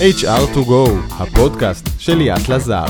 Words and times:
HR2Go, 0.00 0.90
הפודקאסט 1.20 1.86
של 1.98 2.14
ליאת 2.14 2.48
לזר. 2.48 2.84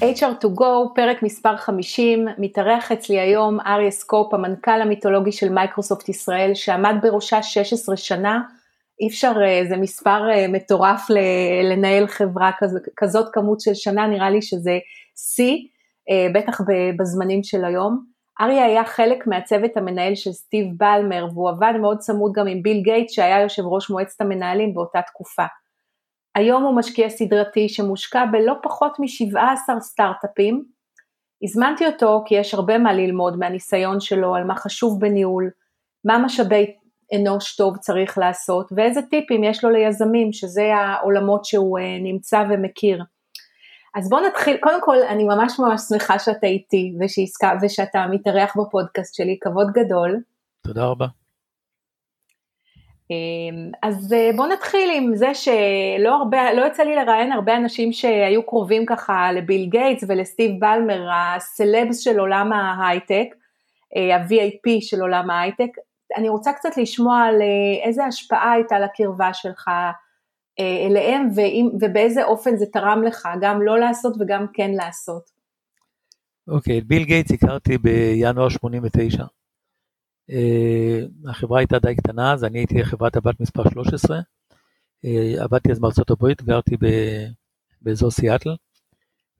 HR2Go, 0.00 0.94
פרק 0.94 1.22
מספר 1.22 1.56
50, 1.56 2.26
מתארח 2.38 2.92
אצלי 2.92 3.20
היום 3.20 3.60
אריה 3.60 3.90
סקופ, 3.90 4.34
המנכ"ל 4.34 4.82
המיתולוגי 4.82 5.32
של 5.32 5.48
מייקרוסופט 5.48 6.08
ישראל, 6.08 6.54
שעמד 6.54 6.94
בראשה 7.02 7.42
16 7.42 7.96
שנה. 7.96 8.40
אי 9.00 9.08
אפשר, 9.08 9.32
אה, 9.44 9.62
זה 9.68 9.76
מספר 9.76 10.30
אה, 10.30 10.48
מטורף 10.48 11.06
לנהל 11.70 12.06
חברה 12.06 12.50
כזאת 12.96 13.28
כמות 13.32 13.60
של 13.60 13.74
שנה, 13.74 14.06
נראה 14.06 14.30
לי 14.30 14.42
שזה 14.42 14.78
שיא, 15.16 15.56
אה, 16.10 16.26
בטח 16.34 16.60
בזמנים 16.98 17.42
של 17.42 17.64
היום. 17.64 18.17
אריה 18.40 18.64
היה 18.64 18.84
חלק 18.84 19.26
מהצוות 19.26 19.76
המנהל 19.76 20.14
של 20.14 20.32
סטיב 20.32 20.66
בלמר, 20.76 21.26
והוא 21.34 21.50
עבד 21.50 21.72
מאוד 21.80 21.98
צמוד 21.98 22.32
גם 22.34 22.46
עם 22.46 22.62
ביל 22.62 22.82
גייטס, 22.82 23.10
שהיה 23.10 23.40
יושב 23.40 23.62
ראש 23.66 23.90
מועצת 23.90 24.20
המנהלים 24.20 24.74
באותה 24.74 25.02
תקופה. 25.02 25.44
היום 26.34 26.62
הוא 26.62 26.76
משקיע 26.76 27.08
סדרתי 27.08 27.68
שמושקע 27.68 28.24
בלא 28.32 28.54
פחות 28.62 28.98
מ-17 28.98 29.80
סטארט-אפים. 29.80 30.64
הזמנתי 31.42 31.86
אותו 31.86 32.22
כי 32.26 32.34
יש 32.34 32.54
הרבה 32.54 32.78
מה 32.78 32.92
ללמוד 32.92 33.38
מהניסיון 33.38 34.00
שלו 34.00 34.34
על 34.34 34.44
מה 34.44 34.56
חשוב 34.56 35.00
בניהול, 35.00 35.50
מה 36.04 36.18
משאבי 36.18 36.74
אנוש 37.14 37.56
טוב 37.56 37.76
צריך 37.76 38.18
לעשות 38.18 38.72
ואיזה 38.76 39.02
טיפים 39.02 39.44
יש 39.44 39.64
לו 39.64 39.70
ליזמים, 39.70 40.32
שזה 40.32 40.74
העולמות 40.74 41.44
שהוא 41.44 41.78
אה, 41.78 41.98
נמצא 42.02 42.44
ומכיר. 42.50 43.02
אז 43.98 44.08
בואו 44.08 44.26
נתחיל, 44.26 44.56
קודם 44.56 44.80
כל 44.82 44.96
אני 45.08 45.24
ממש 45.24 45.58
ממש 45.58 45.80
שמחה 45.88 46.18
שאתה 46.18 46.46
איתי 46.46 46.94
ושעסקה, 47.00 47.52
ושאתה 47.62 48.06
מתארח 48.10 48.56
בפודקאסט 48.56 49.14
שלי, 49.14 49.38
כבוד 49.40 49.70
גדול. 49.72 50.16
תודה 50.62 50.84
רבה. 50.84 51.06
אמ, 53.10 53.70
אז 53.82 54.12
אה, 54.12 54.30
בואו 54.36 54.48
נתחיל 54.48 54.90
עם 54.94 55.14
זה 55.14 55.34
שלא 55.34 56.16
הרבה, 56.16 56.52
לא 56.52 56.66
יצא 56.66 56.82
לי 56.82 56.96
לראיין 56.96 57.32
הרבה 57.32 57.56
אנשים 57.56 57.92
שהיו 57.92 58.46
קרובים 58.46 58.86
ככה 58.86 59.32
לביל 59.32 59.68
גייטס 59.70 60.04
ולסטיב 60.08 60.60
בלמר, 60.60 61.08
הסלבס 61.12 61.98
של 61.98 62.18
עולם 62.18 62.52
ההייטק, 62.52 63.34
אה, 63.96 64.16
ה-VIP 64.16 64.80
של 64.80 65.00
עולם 65.00 65.30
ההייטק. 65.30 65.70
אני 66.16 66.28
רוצה 66.28 66.52
קצת 66.52 66.76
לשמוע 66.76 67.20
על 67.20 67.42
אה, 67.42 67.86
איזה 67.86 68.04
השפעה 68.04 68.52
הייתה 68.52 68.78
לקרבה 68.78 69.34
שלך 69.34 69.70
אליהם 70.60 71.28
ואם, 71.34 71.68
ובאיזה 71.80 72.24
אופן 72.24 72.56
זה 72.56 72.66
תרם 72.72 73.02
לך, 73.02 73.28
גם 73.40 73.62
לא 73.62 73.78
לעשות 73.78 74.14
וגם 74.20 74.46
כן 74.52 74.70
לעשות. 74.70 75.30
אוקיי, 76.48 76.78
אוקיי, 76.78 76.84
ביל 76.84 77.04
גייטס 77.04 77.32
הכרתי 77.32 77.78
בינואר 77.78 78.48
89. 78.48 79.24
אה, 80.30 81.00
החברה 81.30 81.58
הייתה 81.58 81.78
די 81.78 81.94
קטנה, 81.94 82.32
אז 82.32 82.44
אני 82.44 82.58
הייתי 82.58 82.84
חברת 82.84 83.16
הבת 83.16 83.40
מספר 83.40 83.70
13. 83.70 84.20
אה, 85.04 85.44
עבדתי 85.44 85.72
אז 85.72 85.80
בארצות 85.80 86.10
הברית, 86.10 86.42
גרתי 86.42 86.76
באזור 87.82 88.10
סיאטל, 88.10 88.50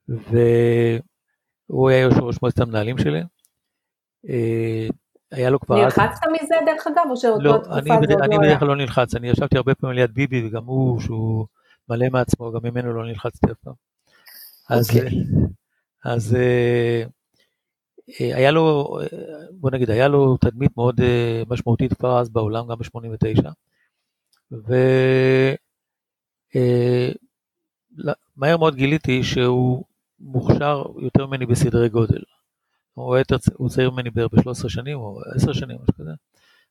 והוא 0.09 1.89
היה 1.89 1.99
יושב 1.99 2.23
ראש 2.23 2.35
מועצת 2.41 2.59
המנהלים 2.59 2.97
שלי. 2.97 3.21
אה, 4.29 4.87
היה 5.31 5.49
לו 5.49 5.59
כבר... 5.59 5.83
נלחצת 5.83 6.27
מזה 6.41 6.55
דרך 6.65 6.87
אגב, 6.87 7.03
או 7.09 7.17
שאותו 7.17 7.43
לא, 7.43 7.57
תקופה 7.63 7.79
אני, 7.79 8.07
בד... 8.07 8.11
אני 8.21 8.35
לא 8.35 8.41
בדרך 8.41 8.59
כלל 8.59 8.67
לא 8.67 8.75
נלחץ, 8.75 9.15
אני 9.15 9.29
ישבתי 9.29 9.57
הרבה 9.57 9.75
פעמים 9.75 9.95
ליד 9.95 10.13
ביבי, 10.13 10.47
וגם 10.47 10.65
הוא, 10.65 10.99
שהוא 10.99 11.45
מלא 11.89 12.05
מעצמו, 12.11 12.51
גם 12.51 12.59
ממנו 12.63 12.93
לא 12.93 13.05
נלחצתי 13.05 13.51
אף 13.51 13.57
פעם. 13.63 13.73
אז, 14.69 14.89
okay. 14.89 14.95
אוקיי. 14.95 15.19
אז 16.05 16.35
אה, 16.35 17.03
היה 18.19 18.51
לו, 18.51 18.97
אה, 19.01 19.07
בוא 19.51 19.71
נגיד, 19.71 19.89
היה 19.89 20.07
לו 20.07 20.37
תדמית 20.37 20.77
מאוד 20.77 21.01
אה, 21.01 21.43
משמעותית 21.49 21.93
כבר 21.93 22.19
אז 22.19 22.29
בעולם, 22.29 22.67
גם 22.67 22.77
ב-89. 22.77 23.49
ומהר 28.37 28.57
מאוד 28.57 28.75
גיליתי 28.75 29.23
שהוא 29.23 29.83
מוכשר 30.19 30.83
יותר 30.99 31.25
ממני 31.25 31.45
בסדרי 31.45 31.89
גודל. 31.89 32.21
הוא, 32.99 33.17
יותר, 33.17 33.35
הוא 33.53 33.69
צעיר 33.69 33.91
ממני 33.91 34.09
בערך 34.09 34.33
ב-13 34.33 34.69
שנים 34.69 34.97
או 34.97 35.19
10 35.35 35.53
שנים, 35.53 35.77
משהו 35.81 35.93
כזה. 35.93 36.11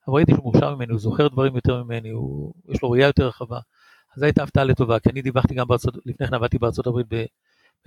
אבל 0.07 0.15
ראיתי 0.15 0.31
שהוא 0.31 0.43
מוכשר 0.43 0.75
ממני, 0.75 0.91
הוא 0.91 0.99
זוכר 0.99 1.27
דברים 1.27 1.55
יותר 1.55 1.83
ממני, 1.83 2.09
הוא, 2.09 2.53
יש 2.69 2.83
לו 2.83 2.91
ראייה 2.91 3.07
יותר 3.07 3.27
רחבה. 3.27 3.59
אז 4.15 4.19
זו 4.19 4.25
הייתה 4.25 4.43
הפתעה 4.43 4.63
לטובה, 4.63 4.99
כי 4.99 5.09
אני 5.09 5.21
דיווחתי 5.21 5.53
גם 5.55 5.67
בארצות, 5.67 5.95
לפני 6.05 6.27
כן 6.27 6.33
עבדתי 6.33 6.57
בארצות 6.57 6.87
הברית 6.87 7.07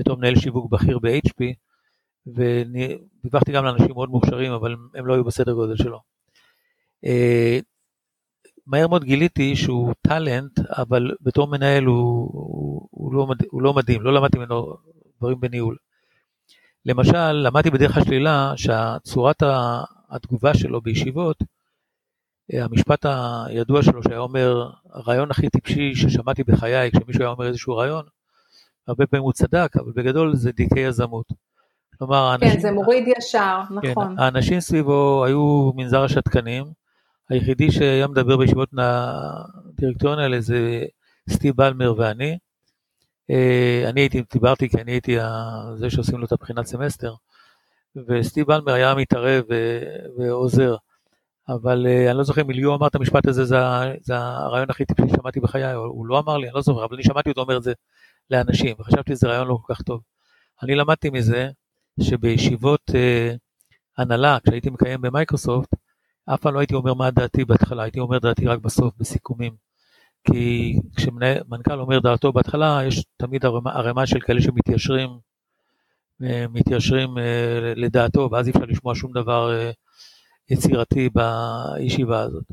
בתור 0.01 0.17
מנהל 0.17 0.37
שיווק 0.37 0.71
בכיר 0.71 0.99
ב-HP, 0.99 1.45
ודיווחתי 2.27 3.53
גם 3.53 3.65
לאנשים 3.65 3.91
מאוד 3.91 4.11
מוכשרים, 4.11 4.53
אבל 4.53 4.77
הם 4.95 5.07
לא 5.07 5.15
היו 5.15 5.25
בסדר 5.25 5.53
גודל 5.53 5.77
שלו. 5.77 6.01
אה, 7.05 7.59
מהר 8.67 8.89
מאוד 8.89 9.05
גיליתי 9.05 9.57
שהוא 9.57 9.95
טאלנט, 10.03 10.59
אבל 10.79 11.11
בתור 11.21 11.49
מנהל 11.49 11.85
הוא, 11.85 12.31
הוא, 12.33 12.89
הוא, 12.91 13.15
לא, 13.15 13.27
הוא 13.51 13.63
לא 13.63 13.75
מדהים, 13.75 14.03
לא 14.03 14.13
למדתי 14.15 14.39
ממנו 14.39 14.77
דברים 15.19 15.41
בניהול. 15.41 15.77
למשל, 16.87 17.33
למדתי 17.33 17.71
בדרך 17.71 17.97
השלילה 17.97 18.53
שהצורת 18.57 19.43
התגובה 20.11 20.55
שלו 20.55 20.81
בישיבות, 20.81 21.37
אה, 22.53 22.65
המשפט 22.65 23.07
הידוע 23.47 23.83
שלו 23.83 24.03
שהיה 24.03 24.19
אומר, 24.19 24.71
הרעיון 24.93 25.31
הכי 25.31 25.49
טיפשי 25.49 25.95
ששמעתי 25.95 26.45
בחיי, 26.45 26.91
כשמישהו 26.91 27.23
היה 27.23 27.31
אומר 27.31 27.47
איזשהו 27.47 27.77
רעיון, 27.77 28.05
הרבה 28.89 29.07
פעמים 29.07 29.25
הוא 29.25 29.33
צדק, 29.33 29.73
אבל 29.77 29.93
בגדול 29.97 30.37
זה 30.37 30.53
דיקי 30.53 30.81
יזמות. 30.81 31.27
כלומר, 31.99 32.17
האנשים... 32.17 32.51
כן, 32.53 32.61
זה 32.61 32.73
מוריד 32.73 33.05
ישר, 33.19 33.61
כן, 33.83 33.91
נכון. 33.91 34.19
האנשים 34.19 34.61
סביבו 34.61 35.25
היו 35.25 35.73
מנזר 35.77 36.05
השתקנים, 36.05 36.65
היחידי 37.31 37.71
שהיה 37.71 38.07
מדבר 38.07 38.37
בישיבות 38.37 38.69
הדירקטוריון 38.79 40.19
האלה 40.19 40.41
זה 40.41 40.85
סטיב 41.31 41.57
בלמר 41.57 41.95
ואני. 41.97 42.39
אה, 43.31 43.85
אני 43.89 44.01
הייתי, 44.01 44.23
דיברתי 44.33 44.69
כי 44.69 44.77
אני 44.81 44.93
הייתי 44.93 45.17
זה 45.77 45.91
שעושים 45.91 46.19
לו 46.19 46.27
את 46.27 46.33
הבחינת 46.33 46.67
סמסטר, 46.67 47.15
וסטיב 48.09 48.47
בלמר 48.47 48.73
היה 48.73 48.95
מתערב 48.95 49.45
ועוזר. 50.19 50.77
אבל 51.49 51.87
אה, 51.87 52.11
אני 52.11 52.19
לא 52.19 52.25
זוכר 52.25 52.43
אם 52.43 52.51
ליאו 52.51 52.75
אמר 52.75 52.87
את 52.87 52.95
המשפט 52.95 53.27
הזה, 53.27 53.45
זה, 53.45 53.57
זה 54.01 54.19
הרעיון 54.19 54.71
הכי 54.71 54.85
טיפשי 54.85 55.09
ששמעתי 55.09 55.41
בחיי, 55.41 55.73
הוא 55.73 56.07
לא 56.07 56.19
אמר 56.19 56.37
לי, 56.37 56.47
אני 56.47 56.55
לא 56.55 56.61
זוכר, 56.63 56.85
אבל 56.85 56.95
אני 56.95 57.03
שמעתי 57.03 57.31
אותו 57.31 57.41
אומר 57.41 57.57
את 57.57 57.63
זה 57.63 57.73
לאנשים, 58.31 58.77
וחשבתי 58.79 59.13
שזה 59.13 59.29
רעיון 59.29 59.49
לא 59.49 59.59
כל 59.63 59.75
כך 59.75 59.83
טוב. 59.83 60.01
אני 60.63 60.75
למדתי 60.75 61.11
מזה 61.11 61.51
שבישיבות 62.01 62.91
הנהלה, 63.99 64.39
כשהייתי 64.45 64.71
מקיים 64.71 65.01
במייקרוסופט, 65.01 65.75
אף 66.27 66.41
פעם 66.41 66.55
לא 66.55 66.59
הייתי 66.59 66.75
אומר 66.75 66.95
מה 66.95 67.11
דעתי 67.11 67.45
בהתחלה, 67.45 67.83
הייתי 67.83 68.01
אומר 68.01 68.19
דעתי 68.19 68.47
רק 68.47 68.59
בסוף, 68.59 68.95
בסיכומים. 68.99 69.72
כי 70.25 70.77
כשמנכ"ל 70.97 71.81
אומר 71.81 71.99
דעתו 71.99 72.33
בהתחלה, 72.33 72.81
יש 72.87 73.05
תמיד 73.17 73.45
ערימה, 73.45 74.07
של 74.07 74.21
כאלה 74.21 74.43
שמתיישרים 74.43 75.09
אה, 76.23 76.45
מתיישרים 76.53 77.19
uh, 77.19 77.21
לדעתו, 77.77 78.29
ואז 78.33 78.47
אי 78.47 78.51
אפשר 78.51 78.65
לשמוע 78.65 78.95
שום 78.95 79.13
דבר 79.13 79.51
uh, 79.51 79.75
יצירתי 80.51 81.09
בישיבה 81.09 82.21
הזאת. 82.21 82.45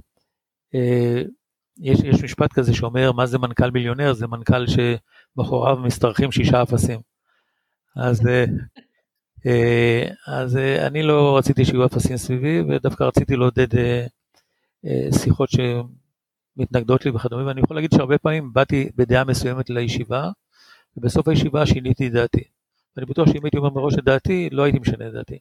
יש, 1.82 2.00
יש 2.04 2.24
משפט 2.24 2.54
כזה 2.54 2.74
שאומר, 2.74 3.12
מה 3.12 3.26
זה 3.26 3.38
מנכ"ל 3.38 3.72
מיליונר? 3.72 4.14
זה 4.14 4.28
מנכ"ל 4.28 4.66
שמאחוריו 4.68 5.78
משתרכים 5.78 6.32
שישה 6.32 6.64
אפסים. 6.64 7.00
אז 7.96 8.22
אה, 9.46 10.08
אז 10.28 10.58
אה, 10.58 10.88
אני 10.88 11.04
לא 11.04 11.38
רציתי 11.38 11.66
שיהיו 11.66 11.86
אפסים 11.86 12.18
סביבי, 12.18 12.62
ודווקא 12.62 13.04
רציתי 13.04 13.36
לעודד 13.36 13.76
אה, 13.78 14.06
שיחות 15.12 15.50
שמתנגדות 16.60 17.06
לי 17.06 17.12
וכדומה, 17.12 17.46
ואני 17.46 17.62
יכול 17.62 17.78
להגיד 17.78 17.92
שהרבה 17.94 18.18
פעמים 18.18 18.54
באתי 18.54 18.90
בדעה 18.96 19.24
מסוימת 19.24 19.70
לישיבה, 19.70 20.30
ובסוף 20.98 21.28
הישיבה 21.28 21.66
שיניתי 21.66 22.08
את 22.08 22.12
דעתי. 22.12 22.44
ואני 22.98 23.06
בטוח 23.06 23.28
שאם 23.28 23.40
הייתי 23.44 23.58
אומר 23.58 23.70
מראש 23.70 23.94
את 23.94 24.04
דעתי, 24.04 24.50
לא 24.52 24.64
הייתי 24.64 24.80
משנה 24.80 25.08
את 25.08 25.14
דעתי. 25.14 25.40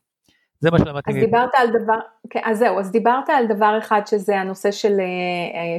זה 0.61 0.71
מה 0.71 0.79
שלמדתי. 0.79 1.11
אז 1.11 1.17
דיברת 1.17 1.51
על 1.55 1.69
דבר, 1.69 1.99
כן, 2.31 2.41
אז 2.45 2.59
זהו, 2.59 2.81
אז 2.81 2.93
דיברת 2.93 3.29
על 3.29 3.47
דבר 3.47 3.79
אחד 3.79 4.01
שזה 4.07 4.41
הנושא 4.41 4.71
של, 4.71 4.97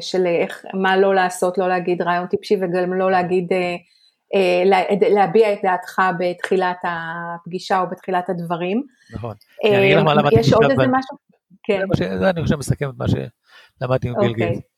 של 0.01 0.25
איך, 0.25 0.65
מה 0.73 0.97
לא 0.97 1.15
לעשות, 1.15 1.57
לא 1.57 1.67
להגיד 1.67 2.01
רעיון 2.01 2.27
טיפשי 2.27 2.55
וגם 2.55 2.93
לא 2.93 3.11
להגיד 3.11 3.47
אה, 3.53 4.63
להביע 5.09 5.53
את 5.53 5.59
דעתך 5.63 6.01
בתחילת 6.19 6.77
הפגישה 6.83 7.79
או 7.79 7.89
בתחילת 7.89 8.29
הדברים. 8.29 8.83
נכון. 9.13 9.35
אה, 9.65 10.01
יש 10.31 10.53
עוד 10.53 10.71
איזה 10.71 10.87
משהו? 10.87 11.17
כן. 11.63 11.81
זה 12.19 12.29
אני 12.29 12.43
חושב 12.43 12.55
מסכם 12.55 12.89
את 12.89 12.95
מה 12.97 13.05
שלמדתי 13.07 14.09
מביל 14.09 14.29
אוקיי. 14.29 14.33
גייטס. 14.33 14.68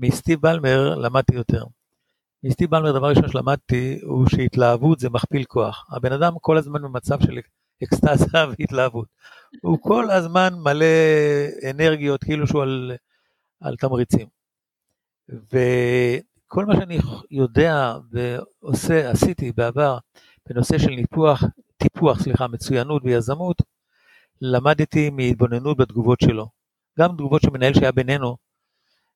מסטיב 0.00 0.40
בלמר 0.40 0.94
למדתי 0.94 1.34
יותר. 1.34 1.64
מסטיב 2.44 2.70
בלמר 2.70 2.92
דבר 2.92 3.08
ראשון 3.08 3.28
שלמדתי 3.28 3.98
הוא 4.02 4.28
שהתלהבות 4.28 4.98
זה 4.98 5.10
מכפיל 5.10 5.44
כוח. 5.44 5.86
הבן 5.90 6.12
אדם 6.12 6.32
כל 6.40 6.58
הזמן 6.58 6.82
במצב 6.82 7.20
של 7.20 7.38
אקסטזה 7.82 8.26
והתלהבות. 8.58 9.08
הוא 9.62 9.78
כל 9.80 10.10
הזמן 10.10 10.54
מלא 10.54 10.86
אנרגיות 11.70 12.24
כאילו 12.24 12.46
שהוא 12.46 12.62
על, 12.62 12.92
על 13.60 13.76
תמריצים. 13.76 14.26
כל 16.46 16.66
מה 16.66 16.76
שאני 16.76 16.98
יודע 17.30 17.94
ועושה, 18.10 19.10
עשיתי 19.10 19.52
בעבר 19.52 19.98
בנושא 20.48 20.78
של 20.78 20.90
ניפוח, 20.90 21.44
טיפוח, 21.76 22.22
סליחה, 22.22 22.46
מצוינות 22.46 23.02
ויזמות, 23.04 23.62
למדתי 24.40 25.10
מהתבוננות 25.10 25.76
בתגובות 25.76 26.20
שלו. 26.20 26.48
גם 26.98 27.12
תגובות 27.12 27.42
של 27.42 27.50
מנהל 27.50 27.74
שהיה 27.74 27.92
בינינו, 27.92 28.36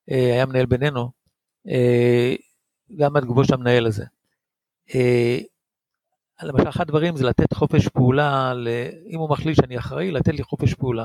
היה 0.08 0.46
מנהל 0.46 0.66
בינינו, 0.66 1.10
אה, 1.68 2.34
גם 2.96 3.12
מהתגובות 3.12 3.46
של 3.46 3.54
המנהל 3.54 3.86
הזה. 3.86 4.04
אה, 4.94 5.38
למשל, 6.42 6.68
אחד 6.68 6.80
הדברים 6.80 7.16
זה 7.16 7.26
לתת 7.26 7.52
חופש 7.52 7.88
פעולה, 7.88 8.52
אם 9.06 9.18
הוא 9.18 9.30
מחליט 9.30 9.56
שאני 9.56 9.78
אחראי, 9.78 10.10
לתת 10.10 10.34
לי 10.34 10.42
חופש 10.42 10.74
פעולה. 10.74 11.04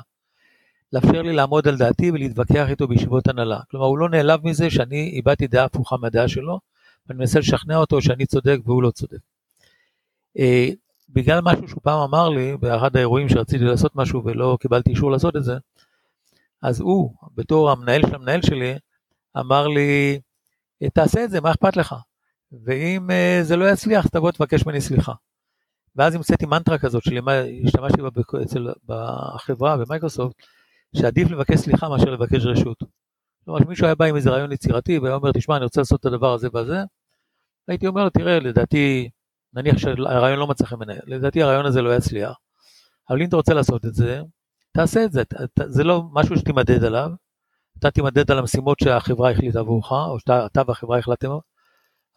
לאפשר 0.93 1.21
לי 1.21 1.33
לעמוד 1.33 1.67
על 1.67 1.77
דעתי 1.77 2.11
ולהתווכח 2.11 2.69
איתו 2.69 2.87
בישיבות 2.87 3.27
הנהלה. 3.27 3.59
כלומר, 3.71 3.85
הוא 3.85 3.97
לא 3.97 4.09
נעלב 4.09 4.39
מזה 4.43 4.69
שאני 4.69 5.09
איבדתי 5.13 5.47
דעה 5.47 5.65
הפוכה 5.65 5.97
מהדעה 5.97 6.27
שלו, 6.27 6.59
ואני 7.07 7.19
מנסה 7.19 7.39
לשכנע 7.39 7.77
אותו 7.77 8.01
שאני 8.01 8.25
צודק 8.25 8.57
והוא 8.65 8.83
לא 8.83 8.91
צודק. 8.91 9.17
אה, 10.39 10.69
בגלל 11.09 11.41
משהו 11.41 11.67
שהוא 11.67 11.81
פעם 11.83 11.99
אמר 11.99 12.29
לי, 12.29 12.57
באחד 12.57 12.95
האירועים 12.95 13.29
שרציתי 13.29 13.63
לעשות 13.63 13.95
משהו 13.95 14.23
ולא 14.25 14.57
קיבלתי 14.61 14.89
אישור 14.89 15.11
לעשות 15.11 15.35
את 15.35 15.43
זה, 15.43 15.57
אז 16.61 16.79
הוא, 16.79 17.13
בתור 17.35 17.71
המנהל 17.71 18.01
של 18.01 18.15
המנהל 18.15 18.41
שלי, 18.41 18.75
אמר 19.37 19.67
לי, 19.67 20.19
תעשה 20.93 21.23
את 21.23 21.31
זה, 21.31 21.41
מה 21.41 21.51
אכפת 21.51 21.77
לך? 21.77 21.95
ואם 22.65 23.09
uh, 23.09 23.43
זה 23.43 23.55
לא 23.55 23.71
יצליח, 23.71 24.07
תבוא 24.07 24.31
תבקש 24.31 24.65
ממני 24.65 24.81
סליחה. 24.81 25.13
ואז 25.95 26.15
המצאתי 26.15 26.45
מנטרה 26.45 26.77
כזאת 26.77 27.03
שהשתמשתי 27.03 28.01
בה 28.01 28.09
אצל, 28.43 28.67
בחברה, 28.85 29.77
במייקרוסופט, 29.77 30.35
שעדיף 30.95 31.31
לבקש 31.31 31.59
סליחה 31.59 31.89
מאשר 31.89 32.09
לבקש 32.09 32.45
רשות. 32.45 32.83
כלומר, 33.45 33.59
מישהו 33.67 33.85
היה 33.85 33.95
בא 33.95 34.05
עם 34.05 34.15
איזה 34.15 34.29
רעיון 34.29 34.51
יצירתי 34.51 34.99
והיה 34.99 35.15
אומר, 35.15 35.31
תשמע, 35.31 35.55
אני 35.55 35.63
רוצה 35.63 35.81
לעשות 35.81 35.99
את 35.99 36.05
הדבר 36.05 36.33
הזה 36.33 36.47
והזה, 36.53 36.77
הייתי 37.67 37.87
אומר 37.87 38.09
תראה, 38.09 38.39
לדעתי, 38.39 39.09
נניח 39.53 39.77
שהרעיון 39.77 40.39
לא 40.39 40.47
מצא 40.47 40.65
חן 40.65 40.79
בעיניי, 40.79 40.99
לדעתי 41.05 41.43
הרעיון 41.43 41.65
הזה 41.65 41.81
לא 41.81 41.95
יצליח, 41.95 42.37
אבל 43.09 43.21
אם 43.21 43.27
אתה 43.27 43.35
רוצה 43.35 43.53
לעשות 43.53 43.85
את 43.85 43.93
זה, 43.93 44.21
תעשה 44.71 45.03
את 45.03 45.11
זה, 45.11 45.23
זה 45.67 45.83
לא 45.83 46.03
משהו 46.11 46.37
שתימדד 46.37 46.83
עליו, 46.83 47.09
אתה 47.79 47.91
תימדד 47.91 48.31
על 48.31 48.39
המשימות 48.39 48.79
שהחברה 48.79 49.31
החליטה 49.31 49.59
עבורך, 49.59 49.91
או 49.91 50.19
שאתה 50.19 50.61
והחברה 50.67 50.97
החלטתם, 50.97 51.29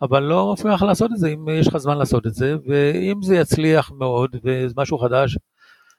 אבל 0.02 0.22
לא 0.22 0.52
מפריע 0.52 0.74
לך 0.74 0.82
לעשות 0.82 1.10
את 1.12 1.18
זה 1.18 1.28
אם 1.28 1.48
יש 1.48 1.68
לך 1.68 1.76
זמן 1.76 1.98
לעשות 1.98 2.26
את 2.26 2.34
זה, 2.34 2.56
ואם 2.66 3.22
זה 3.22 3.36
יצליח 3.36 3.90
מאוד 3.90 4.36
וזה 4.44 4.74
משהו 4.76 4.98
חדש, 4.98 5.38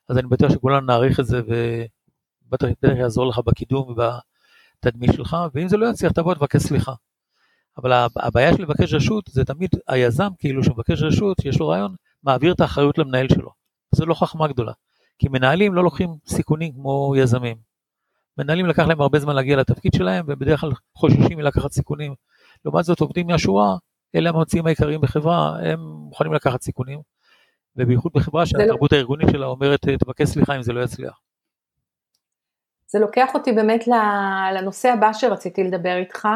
אז 0.09 0.17
אני 0.17 0.27
בטוח 0.27 0.51
שכולנו 0.51 0.85
נעריך 0.85 1.19
את 1.19 1.25
זה 1.25 1.41
ובטח 2.47 2.67
יעזור 2.97 3.27
לך 3.27 3.39
בקידום 3.45 3.89
ובתדמית 3.89 5.13
שלך, 5.13 5.37
ואם 5.53 5.67
זה 5.67 5.77
לא 5.77 5.85
יצליח 5.89 6.11
תבוא 6.11 6.33
תבקש 6.33 6.61
סליחה. 6.61 6.93
אבל 7.77 7.91
הבעיה 8.15 8.53
של 8.53 8.61
לבקש 8.61 8.93
רשות 8.93 9.23
זה 9.29 9.45
תמיד 9.45 9.69
היזם 9.87 10.29
כאילו 10.39 10.63
שמבקש 10.63 11.01
רשות, 11.01 11.37
שיש 11.41 11.59
לו 11.59 11.67
רעיון, 11.67 11.95
מעביר 12.23 12.53
את 12.53 12.61
האחריות 12.61 12.97
למנהל 12.97 13.27
שלו. 13.29 13.49
זו 13.91 14.05
לא 14.05 14.13
חכמה 14.13 14.47
גדולה. 14.47 14.71
כי 15.19 15.27
מנהלים 15.29 15.73
לא 15.73 15.83
לוקחים 15.83 16.09
סיכונים 16.27 16.73
כמו 16.73 17.13
יזמים. 17.17 17.70
מנהלים 18.37 18.65
לקח 18.65 18.87
להם 18.87 19.01
הרבה 19.01 19.19
זמן 19.19 19.35
להגיע 19.35 19.57
לתפקיד 19.57 19.91
שלהם, 19.95 20.25
ובדרך 20.27 20.59
כלל 20.59 20.71
חוששים 20.97 21.37
מלקחת 21.37 21.71
סיכונים. 21.71 22.13
לעומת 22.65 22.85
זאת 22.85 22.99
עובדים 22.99 23.27
מהשורה, 23.27 23.75
אלה 24.15 24.29
הממציאים 24.29 24.65
העיקריים 24.65 25.01
בחברה, 25.01 25.59
הם 25.63 25.79
מוכנים 25.79 26.33
לקחת 26.33 26.61
סיכונים, 26.61 26.99
ובייחוד 27.75 28.11
בחברה 28.15 28.45
שהתרבות 28.45 28.91
לא... 28.91 28.97
הארגונית 28.97 29.29
שלה 29.31 29.45
אומרת, 29.45 29.79
תבקש 29.99 30.27
סליחה 30.27 30.55
אם 30.55 30.61
זה 30.61 30.73
לא 30.73 30.81
יצליח. 30.81 31.19
זה 32.87 32.99
לוקח 32.99 33.29
אותי 33.33 33.51
באמת 33.51 33.87
לנושא 34.55 34.89
הבא 34.89 35.13
שרציתי 35.13 35.63
לדבר 35.63 35.95
איתך, 35.95 36.27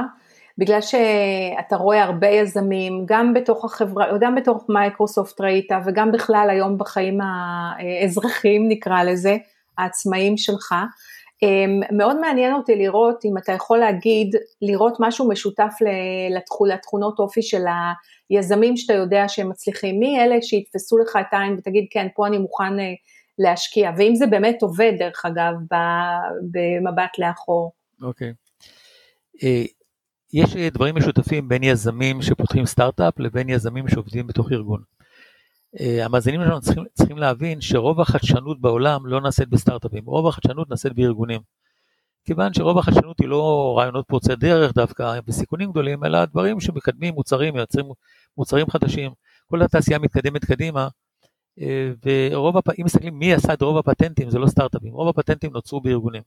בגלל 0.57 0.81
שאתה 0.81 1.75
רואה 1.75 2.03
הרבה 2.03 2.27
יזמים, 2.27 3.03
גם 3.05 3.33
בתוך 3.33 3.65
החברה, 3.65 4.05
גם 4.21 4.35
בתוך 4.35 4.65
מייקרוסופט 4.69 5.41
ראית, 5.41 5.71
וגם 5.85 6.11
בכלל 6.11 6.47
היום 6.51 6.77
בחיים 6.77 7.19
האזרחיים 7.21 8.65
נקרא 8.69 9.03
לזה, 9.03 9.37
העצמאיים 9.77 10.37
שלך. 10.37 10.75
אמ, 11.43 11.97
מאוד 11.97 12.19
מעניין 12.19 12.53
אותי 12.53 12.75
לראות, 12.75 13.25
אם 13.25 13.37
אתה 13.37 13.51
יכול 13.51 13.77
להגיד, 13.77 14.35
לראות 14.61 14.97
משהו 14.99 15.29
משותף 15.29 15.73
לתכונות 16.69 17.19
אופי 17.19 17.41
של 17.41 17.63
היזמים 18.29 18.77
שאתה 18.77 18.93
יודע 18.93 19.23
שהם 19.27 19.49
מצליחים, 19.49 19.99
מי 19.99 20.19
אלה 20.19 20.35
שיתפסו 20.41 20.97
לך 20.97 21.17
את 21.21 21.33
העין 21.33 21.55
ותגיד 21.57 21.85
כן, 21.89 22.07
פה 22.15 22.27
אני 22.27 22.37
מוכן 22.37 22.79
אה, 22.79 22.93
להשקיע, 23.39 23.91
ואם 23.97 24.15
זה 24.15 24.27
באמת 24.27 24.61
עובד 24.61 24.93
דרך 24.99 25.25
אגב, 25.25 25.53
במבט 26.51 27.19
לאחור. 27.19 27.71
אוקיי. 28.01 28.29
Okay. 28.29 28.33
אה, 29.43 29.63
יש 30.33 30.55
דברים 30.55 30.95
משותפים 30.95 31.49
בין 31.49 31.63
יזמים 31.63 32.21
שפותחים 32.21 32.65
סטארט-אפ 32.65 33.19
לבין 33.19 33.49
יזמים 33.49 33.87
שעובדים 33.87 34.27
בתוך 34.27 34.51
ארגון. 34.51 34.94
אה, 35.79 36.05
המאזינים 36.05 36.41
שלנו 36.43 36.61
צריכים, 36.61 36.83
צריכים 36.93 37.17
להבין 37.17 37.61
שרוב 37.61 38.01
החדשנות 38.01 38.61
בעולם 38.61 39.05
לא 39.05 39.21
נעשית 39.21 39.49
בסטארט-אפים, 39.49 40.05
רוב 40.05 40.27
החדשנות 40.27 40.69
נעשית 40.69 40.93
בארגונים. 40.93 41.41
כיוון 42.25 42.53
שרוב 42.53 42.77
החדשנות 42.77 43.19
היא 43.19 43.27
לא 43.27 43.73
רעיונות 43.77 44.05
פורצי 44.07 44.35
דרך 44.35 44.73
דווקא 44.73 45.19
בסיכונים 45.27 45.71
גדולים, 45.71 46.05
אלא 46.05 46.25
דברים 46.25 46.59
שמקדמים 46.59 47.13
מוצרים, 47.13 47.53
מייצרים 47.53 47.85
מוצרים 48.37 48.69
חדשים. 48.69 49.11
כל 49.47 49.61
התעשייה 49.61 49.99
מתקדמת 49.99 50.45
קדימה, 50.45 50.87
אה, 51.61 51.91
ורוב, 52.05 52.57
הפ... 52.57 52.69
אם 52.79 52.85
מסתכלים 52.85 53.19
מי 53.19 53.33
עשה 53.33 53.53
את 53.53 53.61
רוב 53.61 53.77
הפטנטים, 53.77 54.29
זה 54.29 54.39
לא 54.39 54.47
סטארט-אפים, 54.47 54.93
רוב 54.93 55.09
הפטנטים 55.09 55.51
נוצרו 55.51 55.81
בארגונים. 55.81 56.21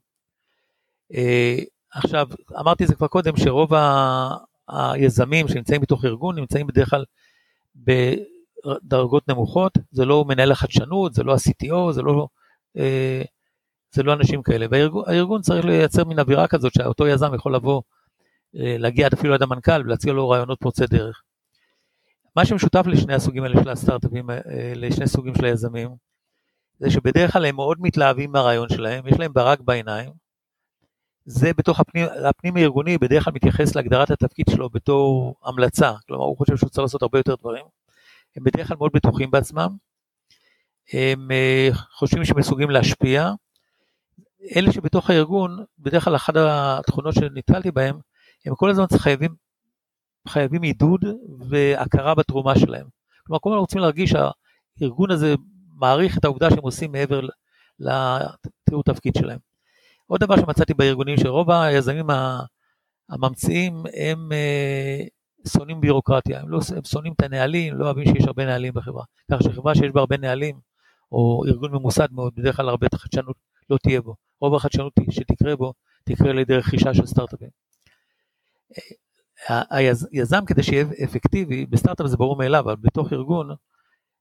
אה, 1.15 1.59
עכשיו, 1.93 2.29
אמרתי 2.61 2.87
זה 2.87 2.95
כבר 2.95 3.07
קודם, 3.07 3.37
שרוב 3.37 3.75
ה... 3.75 4.29
היזמים 4.69 5.49
שנמצאים 5.49 5.81
בתוך 5.81 6.05
ארגון 6.05 6.39
נמצאים 6.39 6.67
בדרך 6.67 6.91
כלל 6.91 7.05
דרגות 8.83 9.29
נמוכות, 9.29 9.79
זה 9.91 10.05
לא 10.05 10.25
מנהל 10.25 10.53
החדשנות, 10.53 11.15
זה 11.15 11.23
לא 11.23 11.33
ה-CTO, 11.33 11.93
זה 11.93 12.03
לא, 12.03 12.27
אה, 12.77 13.23
זה 13.95 14.03
לא 14.03 14.13
אנשים 14.13 14.43
כאלה. 14.43 14.67
והארגון 14.71 15.41
צריך 15.41 15.65
לייצר 15.65 16.05
מין 16.05 16.19
אווירה 16.19 16.47
כזאת 16.47 16.73
שאותו 16.75 17.07
יזם 17.07 17.35
יכול 17.35 17.55
לבוא, 17.55 17.83
אה, 18.57 18.77
להגיע 18.79 19.07
עד 19.07 19.13
אפילו 19.13 19.35
עד 19.35 19.43
המנכ"ל 19.43 19.81
ולהציע 19.85 20.13
לו 20.13 20.29
רעיונות 20.29 20.59
פורצי 20.61 20.87
דרך. 20.87 21.23
מה 22.37 22.45
שמשותף 22.45 22.87
לשני 22.87 23.15
הסוגים 23.15 23.43
האלה 23.43 23.63
של 23.63 23.71
הסטארט-אפים, 23.71 24.31
אה, 24.31 24.37
לשני 24.75 25.09
סוגים 25.09 25.35
של 25.35 25.45
היזמים, 25.45 25.89
זה 26.79 26.91
שבדרך 26.91 27.33
כלל 27.33 27.45
הם 27.45 27.57
מאוד 27.57 27.79
מתלהבים 27.81 28.33
מהרעיון 28.33 28.69
שלהם, 28.69 29.07
יש 29.07 29.19
להם 29.19 29.33
ברק 29.33 29.61
בעיניים. 29.61 30.11
זה 31.25 31.51
בתוך 31.57 31.81
הפנים, 31.81 32.07
הפנים 32.29 32.57
הארגוני 32.57 32.99
בדרך 32.99 33.25
כלל 33.25 33.33
מתייחס 33.35 33.75
להגדרת 33.75 34.11
התפקיד 34.11 34.47
שלו 34.51 34.71
בתור 34.71 35.35
המלצה, 35.45 35.93
כלומר 36.07 36.25
הוא 36.25 36.37
חושב 36.37 36.57
שהוא 36.57 36.71
צריך 36.71 36.83
לעשות 36.83 37.03
הרבה 37.03 37.19
יותר 37.19 37.35
דברים. 37.35 37.65
הם 38.39 38.45
בדרך 38.45 38.69
כלל 38.69 38.77
מאוד 38.77 38.91
בטוחים 38.95 39.31
בעצמם, 39.31 39.77
הם 40.93 41.31
אה, 41.31 41.69
חושבים 41.93 42.25
שהם 42.25 42.39
מסוגלים 42.39 42.71
להשפיע. 42.71 43.31
אלה 44.57 44.73
שבתוך 44.73 45.11
הארגון, 45.11 45.65
בדרך 45.79 46.05
כלל 46.05 46.17
אחת 46.17 46.35
התכונות 46.37 47.15
שנתקלתי 47.15 47.71
בהן, 47.71 47.97
הם 48.47 48.55
כל 48.55 48.71
הזמן 48.71 48.85
חייבים, 48.99 49.35
חייבים 50.29 50.63
עידוד 50.63 51.05
והכרה 51.49 52.15
בתרומה 52.15 52.59
שלהם. 52.59 52.87
כלומר, 53.27 53.39
כל 53.41 53.51
הזמן 53.51 53.61
רוצים 53.61 53.81
להרגיש 53.81 54.11
שהארגון 54.11 55.11
הזה 55.11 55.35
מעריך 55.75 56.19
את 56.19 56.25
העובדה 56.25 56.51
שהם 56.51 56.63
עושים 56.63 56.93
מעבר 56.93 57.21
לתיאור 57.79 58.83
תפקיד 58.85 59.15
שלהם. 59.19 59.39
עוד 60.07 60.21
דבר 60.21 60.37
שמצאתי 60.37 60.75
בארגונים, 60.75 61.17
שרוב 61.17 61.51
היזמים 61.51 62.07
הממציאים 63.09 63.83
הם 63.95 64.33
אה, 64.33 65.05
שונאים 65.47 65.81
בירוקרטיה, 65.81 66.41
הם, 66.41 66.49
לא, 66.49 66.59
הם 66.77 66.85
שונאים 66.85 67.13
את 67.13 67.23
הנהלים, 67.23 67.75
לא 67.75 67.85
אוהבים 67.85 68.05
שיש 68.05 68.25
הרבה 68.27 68.47
נהלים 68.47 68.73
בחברה. 68.75 69.05
כך 69.31 69.43
שחברה 69.43 69.75
שיש 69.75 69.91
בה 69.93 70.01
הרבה 70.01 70.17
נהלים, 70.17 70.61
או 71.13 71.43
ארגון 71.49 71.73
ממוסד 71.73 72.09
מאוד, 72.13 72.35
בדרך 72.37 72.57
כלל 72.57 72.69
הרבה 72.69 72.87
חדשנות 72.95 73.37
לא 73.71 73.77
תהיה 73.83 74.01
בו. 74.01 74.15
רוב 74.41 74.55
החדשנות 74.55 74.93
שתקרה 75.11 75.57
בו, 75.57 75.73
תקרה 76.05 76.31
על 76.31 76.39
ידי 76.39 76.57
רכישה 76.57 76.95
של 76.95 77.07
סטארט-אפים. 77.07 77.49
היזם 79.49 80.45
כדי 80.47 80.63
שיהיה 80.63 80.85
אפקטיבי, 81.05 81.67
בסטארט-אפ 81.67 82.07
זה 82.07 82.17
ברור 82.17 82.37
מאליו, 82.37 82.61
אבל 82.61 82.77
בתוך 82.81 83.13
ארגון, 83.13 83.51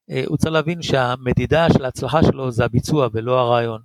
אה, 0.10 0.24
הוא 0.26 0.38
צריך 0.38 0.54
להבין 0.54 0.82
שהמדידה 0.82 1.68
של 1.74 1.86
ההצלחה 1.86 2.24
שלו 2.24 2.52
זה 2.52 2.66
הביצוע 2.66 3.08
ולא 3.14 3.40
הרעיון. 3.40 3.82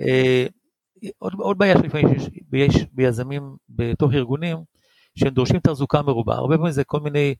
אה, 0.00 0.46
עוד, 1.18 1.32
עוד 1.38 1.58
בעיה 1.58 1.78
שלפעמים 1.78 2.08
יש 2.52 2.84
ביזמים 2.92 3.56
בתוך 3.68 4.12
ארגונים, 4.12 4.56
שהם 5.18 5.34
דורשים 5.34 5.60
תחזוקה 5.60 6.02
מרובה, 6.02 6.34
הרבה 6.34 6.56
פעמים 6.56 6.72
זה 6.72 6.84
כל 6.84 7.00
מיני 7.00 7.34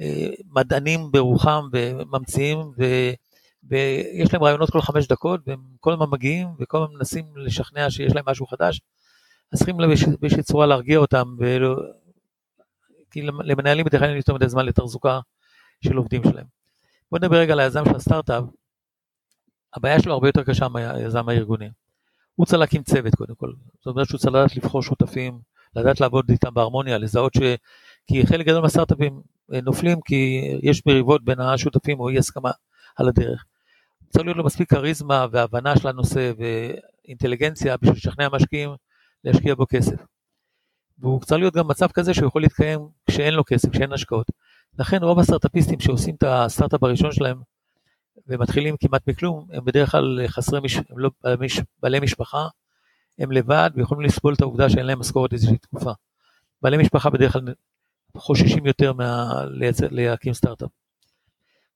אה, 0.00 0.28
מדענים 0.50 1.12
ברוחם 1.12 1.68
וממציאים, 1.72 2.58
ו, 2.58 2.84
ויש 3.62 4.32
להם 4.32 4.42
רעיונות 4.42 4.70
כל 4.70 4.80
חמש 4.80 5.06
דקות, 5.06 5.40
והם 5.46 5.60
כל 5.80 5.92
הזמן 5.92 6.06
מגיעים 6.10 6.48
וכל 6.58 6.82
הזמן 6.82 6.94
מנסים 6.96 7.36
לשכנע 7.36 7.90
שיש 7.90 8.14
להם 8.14 8.24
משהו 8.28 8.46
חדש, 8.46 8.80
אז 9.52 9.58
צריכים 9.58 9.76
באיזושהי 10.20 10.42
צורה 10.42 10.66
להרגיע 10.66 10.98
אותם, 10.98 11.24
ולא, 11.38 11.76
כי 13.10 13.22
למנהלים 13.22 13.84
בדרך 13.84 14.00
כלל 14.00 14.08
אין 14.08 14.16
יותר 14.16 14.34
מדי 14.34 14.48
זמן 14.48 14.66
לתחזוקה 14.66 15.20
של 15.84 15.96
עובדים 15.96 16.22
שלהם. 16.24 16.46
בוא 17.10 17.18
נדבר 17.18 17.36
רגע 17.36 17.52
על 17.52 17.60
היזם 17.60 17.84
של 17.84 17.96
הסטארט-אפ, 17.96 18.44
הבעיה 19.74 20.00
שלו 20.00 20.12
הרבה 20.12 20.28
יותר 20.28 20.44
קשה 20.44 20.68
מהיזם 20.68 21.28
הארגוני. 21.28 21.68
הוא 22.34 22.46
צריך 22.46 22.60
להקים 22.60 22.82
צוות 22.82 23.14
קודם 23.14 23.34
כל, 23.34 23.52
זאת 23.78 23.86
אומרת 23.86 24.08
שהוא 24.08 24.18
צריך 24.18 24.34
לדעת 24.34 24.56
לבחור 24.56 24.82
שותפים, 24.82 25.40
לדעת 25.76 26.00
לעבוד 26.00 26.30
איתם 26.30 26.54
בהרמוניה, 26.54 26.98
לזהות 26.98 27.34
ש... 27.34 27.38
כי 28.06 28.26
חלק 28.26 28.46
גדול 28.46 28.62
מהסטארט-אפים 28.62 29.20
אה, 29.54 29.60
נופלים 29.60 29.98
כי 30.04 30.50
יש 30.62 30.86
מריבות 30.86 31.24
בין 31.24 31.40
השותפים 31.40 32.00
או 32.00 32.08
אי 32.08 32.18
הסכמה 32.18 32.50
על 32.96 33.08
הדרך. 33.08 33.44
צריך 34.08 34.24
להיות 34.24 34.36
לו 34.36 34.44
מספיק 34.44 34.70
כריזמה 34.70 35.26
והבנה 35.32 35.76
של 35.76 35.88
הנושא 35.88 36.32
ואינטליגנציה 36.38 37.76
בשביל 37.76 37.96
לשכנע 37.96 38.28
משקיעים 38.32 38.70
להשקיע 39.24 39.54
בו 39.54 39.66
כסף. 39.68 39.96
והוא 40.98 41.20
צריך 41.20 41.40
להיות 41.40 41.54
גם 41.54 41.68
מצב 41.68 41.88
כזה 41.94 42.14
שהוא 42.14 42.28
יכול 42.28 42.42
להתקיים 42.42 42.80
כשאין 43.10 43.34
לו 43.34 43.42
כסף, 43.46 43.68
כשאין 43.70 43.92
השקעות. 43.92 44.26
לכן 44.78 45.02
רוב 45.02 45.18
הסטארט-אפיסטים 45.18 45.80
שעושים 45.80 46.14
את 46.14 46.22
הסטארט-אפ 46.26 46.82
הראשון 46.82 47.12
שלהם 47.12 47.40
ומתחילים 48.26 48.76
כמעט 48.80 49.08
מכלום, 49.08 49.46
הם 49.52 49.64
בדרך 49.64 49.90
כלל 49.90 50.20
חסרי, 50.26 50.60
מש... 50.60 50.76
הם 50.76 50.98
לא. 50.98 51.10
בעלי 51.82 52.00
משפחה, 52.00 52.46
הם 53.22 53.32
לבד 53.32 53.70
ויכולים 53.74 54.04
לסבול 54.04 54.34
את 54.34 54.40
העובדה 54.40 54.70
שאין 54.70 54.86
להם 54.86 54.98
משכורת 54.98 55.32
איזושהי 55.32 55.58
תקופה. 55.58 55.90
בעלי 56.62 56.76
משפחה 56.76 57.10
בדרך 57.10 57.32
כלל 57.32 57.54
חוששים 58.16 58.66
יותר 58.66 58.92
מה... 58.92 59.32
לייצר... 59.50 59.86
להקים 59.90 60.34
סטארט-אפ. 60.34 60.68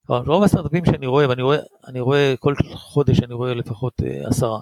רוב 0.08 0.42
הסטארט-אפים 0.42 0.84
שאני 0.84 1.06
רואה, 1.06 1.28
ואני 1.28 1.42
רואה, 1.42 1.58
אני 1.86 2.00
רואה 2.00 2.34
כל 2.38 2.54
חודש 2.74 3.20
אני 3.20 3.34
רואה 3.34 3.54
לפחות 3.54 4.02
אה, 4.02 4.28
עשרה. 4.28 4.60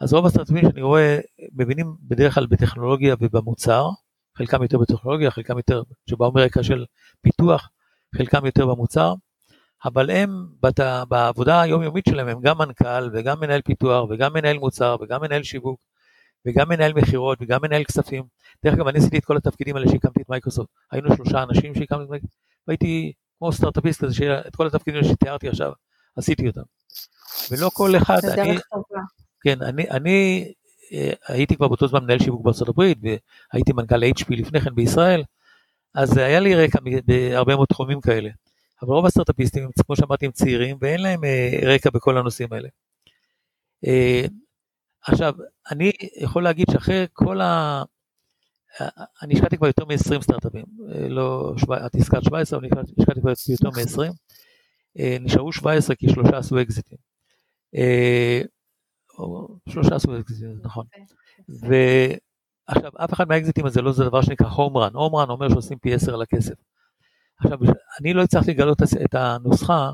אז 0.00 0.12
רוב 0.12 0.26
הסטארט-אפים 0.26 0.62
שאני 0.62 0.82
רואה 0.82 1.18
מבינים 1.52 1.96
בדרך 2.00 2.34
כלל 2.34 2.46
בטכנולוגיה 2.46 3.14
ובמוצר, 3.20 3.88
חלקם 4.38 4.62
יותר 4.62 4.78
בטכנולוגיה, 4.78 5.30
חלקם 5.30 5.56
יותר 5.56 5.82
שבאו 6.10 6.32
מרקע 6.32 6.62
של 6.62 6.84
פיתוח, 7.22 7.70
חלקם 8.16 8.46
יותר 8.46 8.66
במוצר, 8.66 9.14
אבל 9.84 10.10
הם 10.10 10.46
בת... 10.62 10.80
בעבודה 11.08 11.60
היומיומית 11.60 12.04
שלהם 12.08 12.28
הם 12.28 12.40
גם 12.40 12.58
מנכ"ל 12.58 13.10
וגם 13.12 13.40
מנהל 13.40 13.60
פיתוח 13.62 14.10
וגם 14.10 14.32
מנהל 14.32 14.58
מוצר 14.58 14.96
וגם 15.00 15.20
מנהל 15.20 15.42
שיווק 15.42 15.80
וגם 16.46 16.68
מנהל 16.68 16.92
מכירות 16.92 17.38
וגם 17.40 17.62
מנהל 17.62 17.84
כספים. 17.84 18.24
דרך 18.64 18.74
אגב, 18.74 18.88
אני 18.88 18.98
עשיתי 18.98 19.18
את 19.18 19.24
כל 19.24 19.36
התפקידים 19.36 19.76
האלה 19.76 19.88
שהקמתי 19.88 20.22
את 20.22 20.28
מייקרוסופט. 20.28 20.70
היינו 20.90 21.16
שלושה 21.16 21.42
אנשים 21.42 21.74
שהקמתי 21.74 22.04
את 22.04 22.10
מייקרוסופט, 22.10 22.38
והייתי 22.68 23.12
כמו 23.38 23.52
סטארט-אפיסט 23.52 24.04
כזה, 24.04 24.14
שאת 24.14 24.56
כל 24.56 24.66
התפקידים 24.66 25.00
האלה 25.00 25.12
שתיארתי 25.12 25.48
עכשיו, 25.48 25.72
עשיתי 26.16 26.46
אותם. 26.46 26.60
ולא 27.50 27.70
כל 27.72 27.96
אחד, 27.96 28.18
אני, 28.24 28.58
כן, 29.40 29.62
אני, 29.62 29.90
אני 29.90 30.48
אה, 30.92 31.12
הייתי 31.28 31.56
כבר 31.56 31.68
באותו 31.68 31.88
זמן 31.88 32.04
מנהל 32.04 32.18
שיווק 32.18 32.44
בארצות 32.44 32.68
הברית, 32.68 32.98
והייתי 33.02 33.72
מנכ"ל 33.72 34.02
HP 34.04 34.26
לפני 34.28 34.60
כן 34.60 34.74
בישראל, 34.74 35.22
אז 35.94 36.16
היה 36.16 36.40
לי 36.40 36.54
רקע 36.54 36.78
בהרבה 37.06 37.54
מאוד 37.54 37.68
תחומים 37.68 38.00
כאלה. 38.00 38.30
אבל 38.82 38.92
רוב 38.92 39.06
הסטארט-אפיסטים, 39.06 39.68
כמו 39.86 39.96
שאמרתי, 39.96 40.26
הם 40.26 40.32
צעירים, 40.32 40.76
ואין 40.80 41.02
להם 41.02 41.24
אה, 41.24 41.58
רקע 41.62 41.90
בכל 41.90 42.18
הנושאים 42.18 42.52
האלה. 42.52 42.68
אה, 43.86 44.24
עכשיו, 45.02 45.34
אני 45.70 45.92
יכול 46.16 46.42
להגיד 46.42 46.66
שאחרי 46.72 47.06
כל 47.12 47.40
ה... 47.40 47.82
אני 49.22 49.34
השקעתי 49.34 49.56
כבר 49.56 49.66
יותר 49.66 49.84
מ-20 49.84 50.22
סטארט-אפים, 50.22 50.64
לא, 51.08 51.54
את 51.86 51.94
הזכרת 51.94 52.24
17, 52.24 52.58
אבל 52.58 52.68
השקעתי 52.98 53.20
כבר 53.20 53.32
יותר 53.48 53.68
מ-20. 53.68 54.12
נשארו 55.20 55.52
17 55.52 55.96
כי 55.96 56.08
שלושה 56.08 56.38
עשו 56.38 56.62
אקזיטים. 56.62 56.98
שלושה 59.68 59.94
עשו 59.94 60.20
אקזיטים, 60.20 60.58
נכון. 60.62 60.86
כן, 60.92 61.02
כן. 61.36 61.68
ועכשיו, 62.68 62.90
אף 62.96 63.12
אחד 63.12 63.28
מהאקזיטים 63.28 63.66
הזה 63.66 63.82
לא 63.82 63.92
זה 63.92 64.04
דבר 64.04 64.22
שנקרא 64.22 64.48
הום 64.48 64.76
רן, 64.76 64.94
הום 64.94 65.16
רן 65.16 65.30
אומר 65.30 65.48
שעושים 65.48 65.78
פי 65.78 65.94
10 65.94 66.14
על 66.14 66.22
הכסף. 66.22 66.54
עכשיו, 67.40 67.58
אני 68.00 68.14
לא 68.14 68.22
הצלחתי 68.22 68.50
לגלות 68.50 68.78
את 69.04 69.14
הנוסחה, 69.14 69.90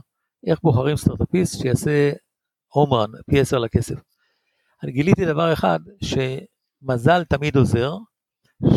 איך 0.46 0.60
בוחרים 0.62 0.96
סטארט-אפיסט 0.96 1.62
שיעשה 1.62 2.12
הום 2.72 2.94
רן, 2.94 3.10
פי 3.30 3.40
10 3.40 3.58
לכסף. 3.58 3.94
אני 4.82 4.92
גיליתי 4.92 5.26
דבר 5.26 5.52
אחד, 5.52 5.80
שמזל 6.02 7.24
תמיד 7.24 7.56
עוזר, 7.56 7.96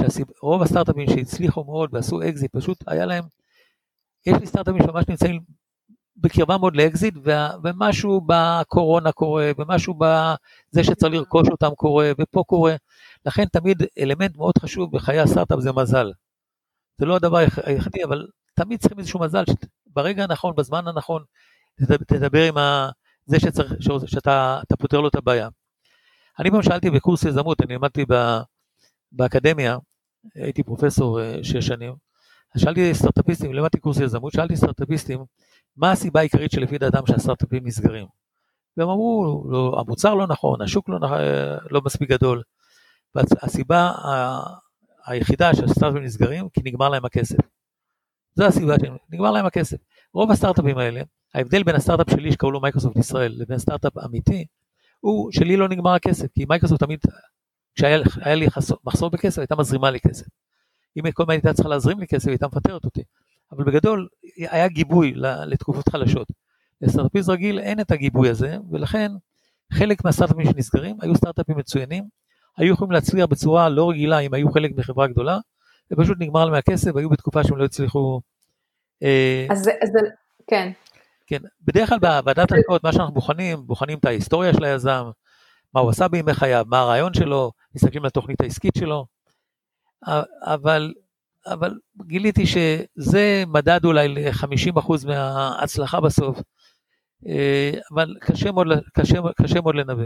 שרוב 0.10 0.62
הסטארט-אפים 0.62 1.10
שהצליחו 1.10 1.64
מאוד 1.64 1.90
ועשו 1.94 2.22
אקזיט, 2.22 2.52
פשוט 2.56 2.78
היה 2.88 3.06
להם, 3.06 3.24
יש 4.26 4.38
לי 4.40 4.48
סטארט-אפים 4.48 4.82
שממש 4.84 5.06
נמצאים 5.10 5.42
בקרבה 6.18 6.58
מאוד 6.58 6.76
לאקזיט, 6.76 7.16
ומשהו 7.64 8.22
בקורונה 8.28 9.12
קורה, 9.12 9.52
ומשהו 9.58 9.94
בזה 9.94 10.84
שצריך 10.84 11.14
לרכוש 11.14 11.48
אותם 11.52 11.70
קורה, 11.76 12.12
ופה 12.22 12.44
קורה. 12.48 12.76
לכן 13.26 13.46
תמיד 13.46 13.84
אלמנט 14.00 14.38
מאוד 14.38 14.58
חשוב 14.58 14.96
בחיי 14.96 15.20
הסטארט-אפ 15.20 15.60
זה 15.60 15.72
מזל. 15.72 16.12
זה 16.98 17.06
לא 17.06 17.16
הדבר 17.16 17.38
היחידי, 17.64 18.04
אבל 18.04 18.28
תמיד 18.54 18.80
צריכים 18.80 19.00
איזשהו 19.00 19.20
מזל, 19.20 19.44
שברגע 19.90 20.24
הנכון, 20.24 20.56
בזמן 20.56 20.88
הנכון, 20.88 21.24
תדבר 22.08 22.44
עם 22.44 22.58
ה... 22.58 22.90
זה 23.26 23.40
שצריך, 23.40 23.74
שאתה 24.06 24.62
פותר 24.80 25.02
לו 25.02 25.08
את 25.08 25.16
הבעיה. 25.16 25.50
אני 26.40 26.52
פעם 26.52 26.64
שאלתי 26.64 26.90
בקורס 26.90 27.24
יזמות, 27.24 27.62
אני 27.62 27.76
למדתי 27.76 28.06
באקדמיה, 29.12 29.78
הייתי 30.36 30.64
פרופסור 30.64 31.22
אה, 31.22 31.44
שש 31.44 31.68
שנים, 31.68 31.94
אז 32.56 32.62
שאלתי 32.62 32.94
סטארטאפיסטים, 32.94 33.54
למדתי 33.54 33.80
קורס 33.80 33.98
יזמות, 33.98 34.34
שאלתי 34.34 34.56
סטארטאפיסטים, 34.56 35.26
מה 35.78 35.92
הסיבה 35.92 36.20
העיקרית 36.20 36.52
שלפי 36.52 36.78
דעתם 36.78 37.06
שהסטארטאפים 37.08 37.68
נסגרים? 37.68 38.08
והם 38.78 38.90
אמרו, 38.90 39.44
לא, 39.50 39.80
המוצר 39.80 40.14
לא 40.14 40.28
נכון, 40.28 40.62
השוק 40.62 40.90
לא, 40.90 41.00
לא 41.72 41.82
מספיק 41.86 42.10
גדול. 42.10 42.42
והסיבה 43.16 43.92
היחידה 45.06 45.56
שהסטארטאפים 45.56 46.04
נסגרים, 46.04 46.50
כי 46.50 46.62
נגמר 46.64 46.90
להם 46.90 47.06
הכסף. 47.06 47.38
זו 48.36 48.46
הסיבה 48.46 48.76
שנגמר 48.80 49.32
להם 49.32 49.46
הכסף. 49.46 49.78
רוב 50.14 50.32
הסטארטאפים 50.32 50.78
האלה, 50.78 51.02
ההבדל 51.34 51.64
בין 51.64 51.76
הסטארטאפ 51.76 52.10
שלי 52.10 52.32
שקראו 52.32 52.52
לו 52.52 52.62
מייקרוסופט 52.62 52.98
ישראל 52.98 53.34
לבין 53.38 53.58
סטארטאפ 53.58 53.98
אמיתי, 54.06 54.46
הוא 55.00 55.32
שלי 55.32 55.58
לא 55.58 55.70
נגמר 55.70 55.92
הכסף, 55.94 56.28
כי 56.34 56.46
מייקרוסופט 56.46 56.84
תמיד, 56.84 57.00
כשהיה 57.76 58.36
לי 58.36 58.48
מחסור 58.84 59.10
בכסף, 59.10 59.40
הייתה 59.40 59.56
מזרימה 59.56 59.92
לי 59.92 60.00
כסף. 60.00 60.26
אם 60.98 61.12
כל 61.12 61.24
הזמן 61.24 61.34
הייתה 61.34 61.54
צריכה 61.54 61.70
להזרים 61.70 62.00
לי 62.00 62.08
כסף, 62.08 62.28
הייתה 62.28 62.48
מפטרת 62.48 62.86
אותי. 62.86 63.02
אבל 63.52 63.64
בגדול, 63.64 64.08
היה 64.38 64.68
גיבוי 64.68 65.14
לתקופות 65.46 65.90
חלשות. 65.90 66.28
לסטארטאפיסט 66.82 67.30
רגיל 67.30 67.60
אין 67.60 67.80
את 67.80 67.92
הגיבוי 67.92 68.30
הזה, 68.30 68.58
ולכן 68.72 69.12
חלק 69.74 70.06
מהסטארטאפים 70.06 70.46
שנסגרים 70.46 70.98
היו 71.02 71.16
סטארטאפים 71.16 71.58
מצוינים, 71.58 72.04
היו 72.58 72.74
יכולים 72.74 72.92
להצליח 72.92 73.26
בצורה 73.26 73.70
לא 73.70 73.90
רגילה 73.90 74.20
אם 74.20 74.34
היו 74.34 74.52
חלק 74.52 74.72
מחברה 74.78 75.08
גדולה, 75.08 75.38
ופשוט 75.94 76.18
נגמר 76.20 76.46
להם 76.46 76.54
הכסף, 76.54 76.92
והיו 76.96 77.10
בתקופה 77.10 77.44
שהם 77.44 77.58
לא 77.58 77.66
הצליחו... 77.66 78.22
אה, 79.04 79.48
אז 79.50 79.64
זה, 79.64 80.00
כן. 80.48 80.72
כן, 81.28 81.40
בדרך 81.62 81.90
כלל 81.90 82.00
בוועדת 82.00 82.52
ההשקעות, 82.52 82.84
מה 82.84 82.94
שאנחנו 82.94 83.14
בוחנים, 83.14 83.68
בוחנים 83.68 83.98
את 83.98 84.06
ההיסטוריה 84.06 84.54
של 84.54 84.64
היזם, 84.64 85.04
מה 85.74 85.82
הוא 85.82 85.90
עשה 85.90 86.08
בימי 86.08 86.34
חייו, 86.34 86.66
מה 86.68 86.80
הרעיון 86.80 87.14
שלו, 87.14 87.52
מסתכלים 87.76 88.04
על 88.04 88.08
התוכנית 88.08 88.42
העסקית 88.42 88.74
שלו, 88.78 89.06
אבל, 90.42 90.94
אבל 91.46 91.80
גיליתי 92.02 92.46
שזה 92.46 93.44
מדד 93.48 93.86
אולי 93.86 94.08
ל-50% 94.08 95.08
מההצלחה 95.08 96.02
בסוף, 96.02 96.42
אה, 97.28 97.72
אבל 97.94 98.16
קשה 98.22 98.52
מאוד, 98.52 98.68
קשה, 98.94 99.16
קשה 99.42 99.62
מאוד 99.62 99.76
לנבא. 99.76 100.04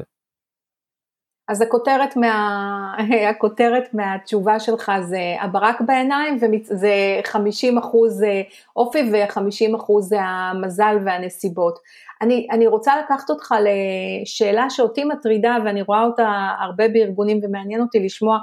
אז 1.47 1.61
הכותרת, 1.61 2.15
מה, 2.15 2.95
הכותרת 3.29 3.93
מהתשובה 3.93 4.59
שלך 4.59 4.91
זה 5.01 5.19
הברק 5.41 5.81
בעיניים 5.81 6.37
וזה 6.41 7.19
50 7.23 7.77
אחוז 7.77 8.23
אה, 8.23 8.41
אופי 8.75 9.09
ו-50 9.11 9.75
אחוז 9.75 10.09
זה 10.09 10.21
המזל 10.21 10.97
והנסיבות. 11.05 11.79
אני, 12.21 12.47
אני 12.51 12.67
רוצה 12.67 12.93
לקחת 12.97 13.29
אותך 13.29 13.55
לשאלה 13.61 14.69
שאותי 14.69 15.03
מטרידה 15.03 15.57
ואני 15.65 15.81
רואה 15.81 16.03
אותה 16.03 16.49
הרבה 16.59 16.87
בארגונים 16.87 17.39
ומעניין 17.43 17.81
אותי 17.81 17.99
לשמוע 17.99 18.37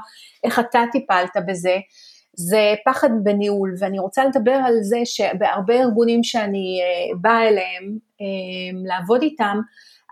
איך 0.45 0.59
אתה 0.59 0.85
טיפלת 0.93 1.37
בזה, 1.47 1.77
זה 2.37 2.75
פחד 2.85 3.11
בניהול 3.23 3.75
ואני 3.79 3.99
רוצה 3.99 4.25
לדבר 4.25 4.61
על 4.67 4.75
זה 4.83 4.99
שבהרבה 5.05 5.75
ארגונים 5.75 6.25
שאני 6.25 6.81
אה, 6.83 7.19
באה 7.21 7.49
אליהם 7.49 7.99
אה, 8.21 8.81
לעבוד 8.85 9.23
איתם, 9.23 9.61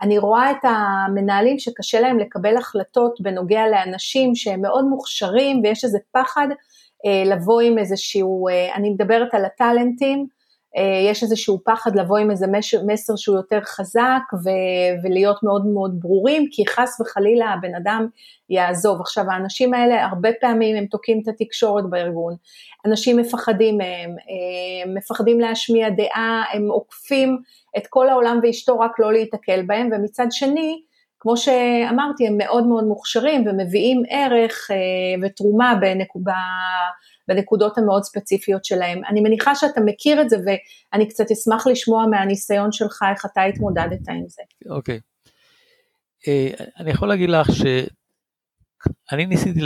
אני 0.03 0.19
רואה 0.19 0.51
את 0.51 0.65
המנהלים 0.65 1.59
שקשה 1.59 2.01
להם 2.01 2.19
לקבל 2.19 2.57
החלטות 2.57 3.21
בנוגע 3.21 3.69
לאנשים 3.69 4.35
שהם 4.35 4.61
מאוד 4.61 4.85
מוכשרים 4.85 5.61
ויש 5.65 5.85
איזה 5.85 5.99
פחד 6.13 6.49
אה, 7.07 7.35
לבוא 7.35 7.61
עם 7.61 7.79
איזשהו, 7.79 8.49
אה, 8.49 8.75
אני 8.75 8.91
מדברת 8.91 9.35
על 9.35 9.45
הטאלנטים, 9.45 10.27
יש 11.11 11.23
איזשהו 11.23 11.59
פחד 11.65 11.97
לבוא 11.97 12.19
עם 12.19 12.31
איזה 12.31 12.47
מסר, 12.87 13.17
שהוא 13.17 13.37
יותר 13.37 13.61
חזק 13.65 14.23
ו- 14.45 15.05
ולהיות 15.05 15.43
מאוד 15.43 15.67
מאוד 15.67 16.01
ברורים, 16.01 16.47
כי 16.51 16.67
חס 16.67 17.01
וחלילה 17.01 17.47
הבן 17.47 17.75
אדם 17.75 18.07
יעזוב. 18.51 19.01
עכשיו 19.01 19.25
האנשים 19.31 19.75
האלה 19.75 20.05
הרבה 20.05 20.29
פעמים 20.41 20.77
הם 20.77 20.87
תוקעים 20.87 21.21
את 21.23 21.29
התקשורת 21.29 21.85
בארגון, 21.91 22.35
אנשים 22.87 23.17
מפחדים 23.17 23.79
מהם, 23.79 24.17
הם 24.85 24.95
מפחדים 24.95 25.41
להשמיע 25.41 25.89
דעה, 25.89 26.45
הם 26.53 26.69
עוקפים 26.71 27.39
את 27.77 27.87
כל 27.87 28.09
העולם 28.09 28.41
ואשתו 28.43 28.79
רק 28.79 28.93
לא 28.99 29.13
להיתקל 29.13 29.63
בהם, 29.67 29.89
ומצד 29.93 30.27
שני, 30.31 30.83
כמו 31.21 31.37
שאמרתי, 31.37 32.27
הם 32.27 32.39
מאוד 32.39 32.67
מאוד 32.67 32.85
מוכשרים 32.85 33.47
ומביאים 33.47 34.03
ערך 34.09 34.71
אה, 34.71 34.77
ותרומה 35.27 35.75
בנקודה, 35.81 36.35
בנקודות 37.29 37.79
המאוד 37.79 38.03
ספציפיות 38.03 38.65
שלהם. 38.65 39.01
אני 39.09 39.21
מניחה 39.21 39.55
שאתה 39.55 39.81
מכיר 39.81 40.23
את 40.23 40.31
זה 40.31 40.37
ואני 40.47 41.09
קצת 41.09 41.31
אשמח 41.33 41.67
לשמוע 41.67 42.07
מהניסיון 42.07 42.73
שלך 42.73 43.05
איך 43.15 43.27
אתה 43.33 43.43
התמודדת 43.43 44.09
עם 44.09 44.25
זה. 44.29 44.43
אוקיי. 44.71 44.97
Okay. 44.97 45.13
אה, 46.29 46.51
אני 46.79 46.91
יכול 46.91 47.09
להגיד 47.09 47.31
לך 47.31 47.49
שאני 47.53 49.27
ניסיתי 49.27 49.61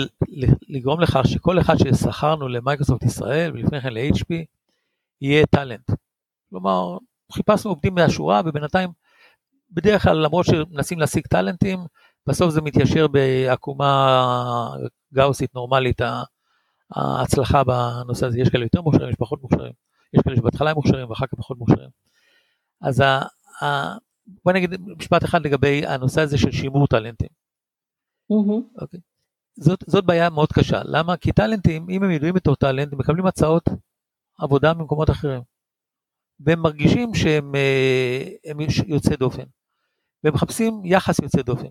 לגרום 0.69 1.01
לכך 1.01 1.23
שכל 1.27 1.61
אחד 1.61 1.75
ששכרנו 1.77 2.49
למייקרוסופט 2.49 3.03
ישראל 3.03 3.53
ולפני 3.55 3.81
כן 3.81 3.93
ל-HP 3.93 4.35
יהיה 5.21 5.47
טאלנט. 5.47 5.91
כלומר, 6.51 6.99
חיפשנו 7.33 7.71
עובדים 7.71 7.95
מהשורה 7.95 8.43
ובינתיים 8.45 8.91
בדרך 9.71 10.03
כלל 10.03 10.17
למרות 10.17 10.47
שמנסים 10.47 10.99
להשיג 10.99 11.27
טאלנטים, 11.27 11.79
בסוף 12.27 12.51
זה 12.51 12.61
מתיישר 12.61 13.07
בעקומה 13.09 14.71
גאוסית 15.15 15.55
נורמלית, 15.55 16.01
ההצלחה 16.91 17.65
בנושא 17.65 18.27
הזה, 18.27 18.41
יש 18.41 18.49
כאלה 18.49 18.65
יותר 18.65 18.83
מוכשרים, 18.83 19.09
יש 19.09 19.17
פחות 19.19 19.43
מוכשרים, 19.43 19.73
יש 20.15 20.21
כאלה 20.25 20.37
שבהתחלה 20.37 20.71
הם 20.71 20.77
מוכשרים 20.77 21.11
ואחר 21.11 21.27
כך 21.27 21.35
פחות 21.39 21.59
מוכשרים. 21.59 21.89
אז 22.83 23.01
ה, 23.01 23.21
ה, 23.65 23.97
בוא 24.45 24.53
נגיד 24.53 24.71
משפט 24.99 25.25
אחד 25.25 25.47
לגבי 25.47 25.87
הנושא 25.87 26.21
הזה 26.21 26.39
של 26.39 26.53
שימור 26.53 26.87
טאלנטים. 26.87 27.29
Mm-hmm. 28.33 28.79
Okay. 28.79 28.83
אוקיי. 28.83 29.01
זאת, 29.57 29.85
זאת 29.87 30.05
בעיה 30.05 30.31
מאוד 30.31 30.53
קשה, 30.53 30.83
למה? 30.85 31.17
כי 31.17 31.33
טאלנטים, 31.33 31.87
אם 31.91 32.03
הם 32.03 32.11
ידועים 32.11 32.35
בתור 32.35 32.57
טאלנט, 32.57 32.93
הם 32.93 32.99
מקבלים 32.99 33.27
הצעות 33.27 33.69
עבודה 34.39 34.75
ממקומות 34.75 35.11
אחרים. 35.11 35.43
והם 36.41 36.61
מרגישים 36.61 37.15
שהם 37.15 37.55
אה, 37.55 38.53
יוצאי 38.87 39.17
דופן. 39.17 39.45
והם 40.25 40.35
מחפשים 40.35 40.83
יחס 40.85 41.19
יוצא 41.19 41.43
דופן. 41.43 41.69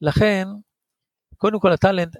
לכן, 0.00 0.48
קודם 1.36 1.60
כל 1.60 1.72
הטאלנט, 1.72 2.16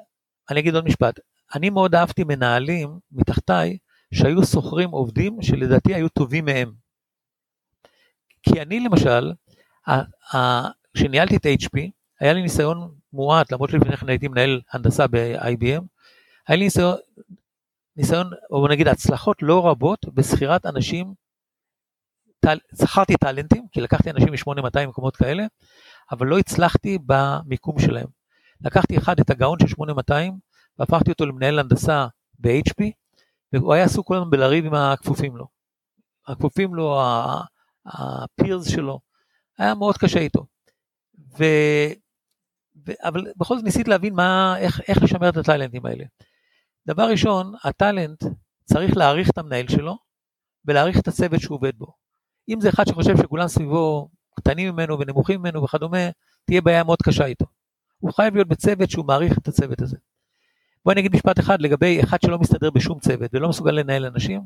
אני 0.51 0.61
אגיד 0.61 0.75
עוד 0.75 0.85
משפט, 0.85 1.21
אני 1.55 1.71
מאוד 1.71 1.95
אהבתי 1.95 2.25
מנהלים 2.25 2.99
מתחתיי 3.13 3.79
שהיו 4.15 4.47
שוכרים 4.47 4.91
עובדים 4.91 5.43
שלדעתי 5.43 5.95
היו 5.95 6.09
טובים 6.09 6.45
מהם. 6.45 6.73
כי 8.43 8.63
אני 8.63 8.81
למשל, 8.81 9.33
כשניהלתי 10.95 11.37
את 11.37 11.47
HP, 11.47 11.81
היה 12.21 12.33
לי 12.33 12.43
ניסיון 12.43 12.95
מועט, 13.13 13.53
למרות 13.53 13.71
שלפני 13.71 13.97
כן 13.97 14.09
הייתי 14.09 14.29
מנהל 14.29 14.61
הנדסה 14.73 15.07
ב-IBM, 15.07 15.83
היה 16.49 16.57
לי 16.57 16.65
ניסיון, 16.65 16.97
ניסיון, 17.97 18.31
או 18.51 18.69
נגיד 18.69 18.89
הצלחות 18.89 19.43
לא 19.43 19.67
רבות 19.67 20.07
בשכירת 20.15 20.67
אנשים, 20.67 21.15
שכרתי 22.81 23.15
טאלנטים, 23.17 23.67
כי 23.73 23.81
לקחתי 23.81 24.11
אנשים 24.11 24.29
מ-8200 24.29 24.87
מקומות 24.89 25.17
כאלה, 25.17 25.45
אבל 26.11 26.27
לא 26.27 26.39
הצלחתי 26.39 26.99
במיקום 27.07 27.79
שלהם. 27.79 28.07
לקחתי 28.61 28.99
אחד 28.99 29.21
את 29.21 29.31
הגאון 29.31 29.59
של 29.59 29.67
8200 29.67 30.39
והפכתי 30.79 31.11
אותו 31.11 31.27
למנהל 31.27 31.59
הנדסה 31.59 32.07
ב-HP, 32.39 32.85
והוא 33.53 33.75
היה 33.75 33.85
עסוק 33.85 34.07
כל 34.07 34.17
הזמן 34.17 34.31
בלריב 34.31 34.67
עם 34.67 34.75
הכפופים 34.75 35.37
לו. 35.37 35.47
הכפופים 36.27 36.75
לו, 36.75 37.01
הפירס 37.87 38.69
שלו, 38.69 39.01
היה 39.59 39.75
מאוד 39.75 39.97
קשה 39.97 40.19
איתו. 40.19 40.47
ו... 41.39 41.45
ו... 42.87 42.93
אבל 43.03 43.25
בכל 43.37 43.57
זאת 43.57 43.65
ניסית 43.65 43.89
להבין 43.89 44.15
מה, 44.15 44.59
איך, 44.59 44.81
איך 44.89 45.03
לשמר 45.03 45.29
את 45.29 45.37
הטאלנטים 45.37 45.87
האלה. 45.87 46.05
דבר 46.87 47.11
ראשון, 47.11 47.53
הטאלנט 47.65 48.25
צריך 48.65 48.97
להעריך 48.97 49.31
את 49.31 49.39
המנהל 49.39 49.69
שלו 49.69 49.99
ולהעריך 50.65 51.01
את 51.01 51.09
הצוות 51.09 51.41
שהוא 51.41 51.57
עובד 51.57 51.73
בו. 51.79 51.93
אם 52.49 52.61
זה 52.61 52.69
אחד 52.69 52.85
שחושב 52.87 53.17
שכולם 53.17 53.49
סביבו 53.49 54.09
קטנים 54.37 54.73
ממנו 54.73 54.99
ונמוכים 54.99 55.41
ממנו 55.41 55.65
וכדומה, 55.65 55.99
תהיה 56.45 56.61
בעיה 56.61 56.85
מאוד 56.85 56.99
קשה 57.03 57.27
איתו. 57.27 57.47
הוא 57.99 58.13
חייב 58.13 58.35
להיות 58.35 58.49
בצוות 58.49 58.91
שהוא 58.91 59.07
מעריך 59.07 59.39
את 59.39 59.49
הצוות 59.49 59.83
הזה. 59.83 59.97
בואי 60.89 60.97
נגיד 60.97 61.15
משפט 61.15 61.39
אחד 61.39 61.63
לגבי 61.63 62.03
אחד 62.03 62.21
שלא 62.21 62.39
מסתדר 62.39 62.71
בשום 62.71 62.99
צוות 62.99 63.31
ולא 63.35 63.49
מסוגל 63.49 63.71
לנהל 63.71 64.05
אנשים. 64.05 64.41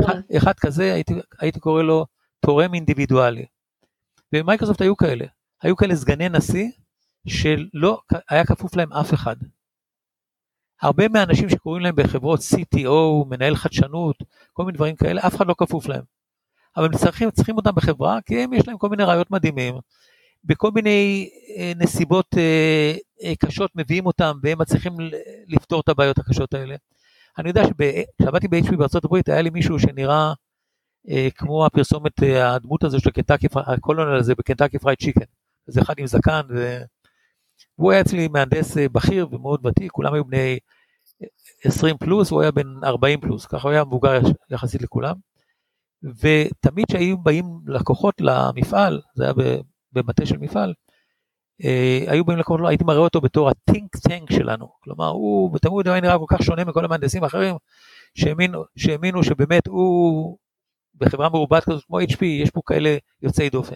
אחד, 0.00 0.20
אחד 0.36 0.52
כזה 0.58 0.92
הייתי, 0.92 1.14
הייתי 1.40 1.60
קורא 1.60 1.82
לו 1.82 2.06
תורם 2.40 2.74
אינדיבידואלי. 2.74 3.46
במייקרוסופט 4.32 4.80
היו 4.80 4.96
כאלה, 4.96 5.26
היו 5.62 5.76
כאלה 5.76 5.96
סגני 5.96 6.28
נשיא 6.28 6.70
שלא 7.28 8.00
היה 8.30 8.46
כפוף 8.46 8.76
להם 8.76 8.92
אף 8.92 9.14
אחד. 9.14 9.36
הרבה 10.82 11.08
מהאנשים 11.08 11.48
שקוראים 11.48 11.82
להם 11.82 11.96
בחברות 11.96 12.40
CTO, 12.40 13.26
מנהל 13.28 13.56
חדשנות, 13.56 14.16
כל 14.52 14.64
מיני 14.64 14.76
דברים 14.76 14.96
כאלה, 14.96 15.26
אף 15.26 15.36
אחד 15.36 15.46
לא 15.46 15.54
כפוף 15.58 15.88
להם. 15.88 16.02
אבל 16.76 16.84
הם 16.84 16.96
צריכים, 16.96 17.30
צריכים 17.30 17.56
אותם 17.56 17.74
בחברה 17.74 18.18
כי 18.26 18.42
הם 18.42 18.52
יש 18.52 18.68
להם 18.68 18.78
כל 18.78 18.88
מיני 18.88 19.04
רעיונות 19.04 19.30
מדהימים. 19.30 19.74
בכל 20.44 20.70
מיני 20.74 21.30
אה, 21.56 21.72
נסיבות 21.76 22.26
אה, 22.38 22.94
אה, 23.22 23.32
קשות 23.36 23.70
מביאים 23.74 24.06
אותם 24.06 24.38
והם 24.42 24.58
מצליחים 24.58 24.92
לפתור 25.46 25.80
את 25.80 25.88
הבעיות 25.88 26.18
הקשות 26.18 26.54
האלה. 26.54 26.76
אני 27.38 27.48
יודע 27.48 27.62
שכשעבדתי 27.64 28.48
ב-HP 28.48 28.76
בארצות 28.76 29.04
הברית 29.04 29.28
היה 29.28 29.42
לי 29.42 29.50
מישהו 29.50 29.78
שנראה 29.78 30.32
כמו 31.34 31.66
הפרסומת, 31.66 32.12
הדמות 32.22 32.84
הזו 32.84 33.00
של 33.00 33.10
קנטקי, 33.10 33.46
הקולונל 33.54 34.16
הזה 34.18 34.34
בקנטקי 34.34 34.78
פרייד 34.78 34.98
צ'יקן. 34.98 35.24
זה 35.66 35.80
אחד 35.80 35.94
עם 35.98 36.06
זקן, 36.06 36.40
והוא 37.78 37.92
היה 37.92 38.00
אצלי 38.00 38.28
מהנדס 38.28 38.76
בכיר 38.92 39.28
ומאוד 39.30 39.66
ותיק, 39.66 39.92
כולם 39.92 40.14
היו 40.14 40.24
בני 40.24 40.58
20 41.64 41.96
פלוס, 41.96 42.30
הוא 42.30 42.42
היה 42.42 42.50
בן 42.50 42.84
40 42.84 43.20
פלוס, 43.20 43.46
ככה 43.46 43.68
הוא 43.68 43.72
היה 43.72 43.84
מבוגר 43.84 44.20
יחסית 44.50 44.82
לכולם. 44.82 45.14
ותמיד 46.02 46.86
כשהיו 46.88 47.18
באים 47.18 47.44
לקוחות 47.66 48.14
למפעל, 48.20 49.00
זה 49.14 49.24
היה 49.24 49.32
במטה 49.94 50.26
של 50.26 50.38
מפעל, 50.38 50.74
אה, 51.64 52.04
היו 52.06 52.24
באים 52.24 52.38
לקוחות, 52.38 52.60
הייתי 52.68 52.84
מראה 52.84 52.98
אותו 52.98 53.20
בתור 53.20 53.48
ה-think 53.48 54.08
tank 54.08 54.34
שלנו, 54.34 54.68
כלומר 54.80 55.08
הוא 55.08 55.52
בתמיד 55.52 55.88
היה 55.88 56.00
נראה 56.00 56.18
כל 56.18 56.24
כך 56.28 56.42
שונה 56.42 56.64
מכל 56.64 56.84
המהנדסים 56.84 57.24
האחרים, 57.24 57.56
שהאמינו, 58.14 58.64
שהאמינו 58.76 59.24
שבאמת 59.24 59.66
הוא 59.66 60.38
בחברה 60.94 61.28
מרובעת 61.28 61.64
כזאת 61.64 61.84
כמו 61.84 62.00
HP, 62.00 62.24
יש 62.24 62.50
פה 62.50 62.60
כאלה 62.66 62.96
יוצאי 63.22 63.50
דופן. 63.50 63.74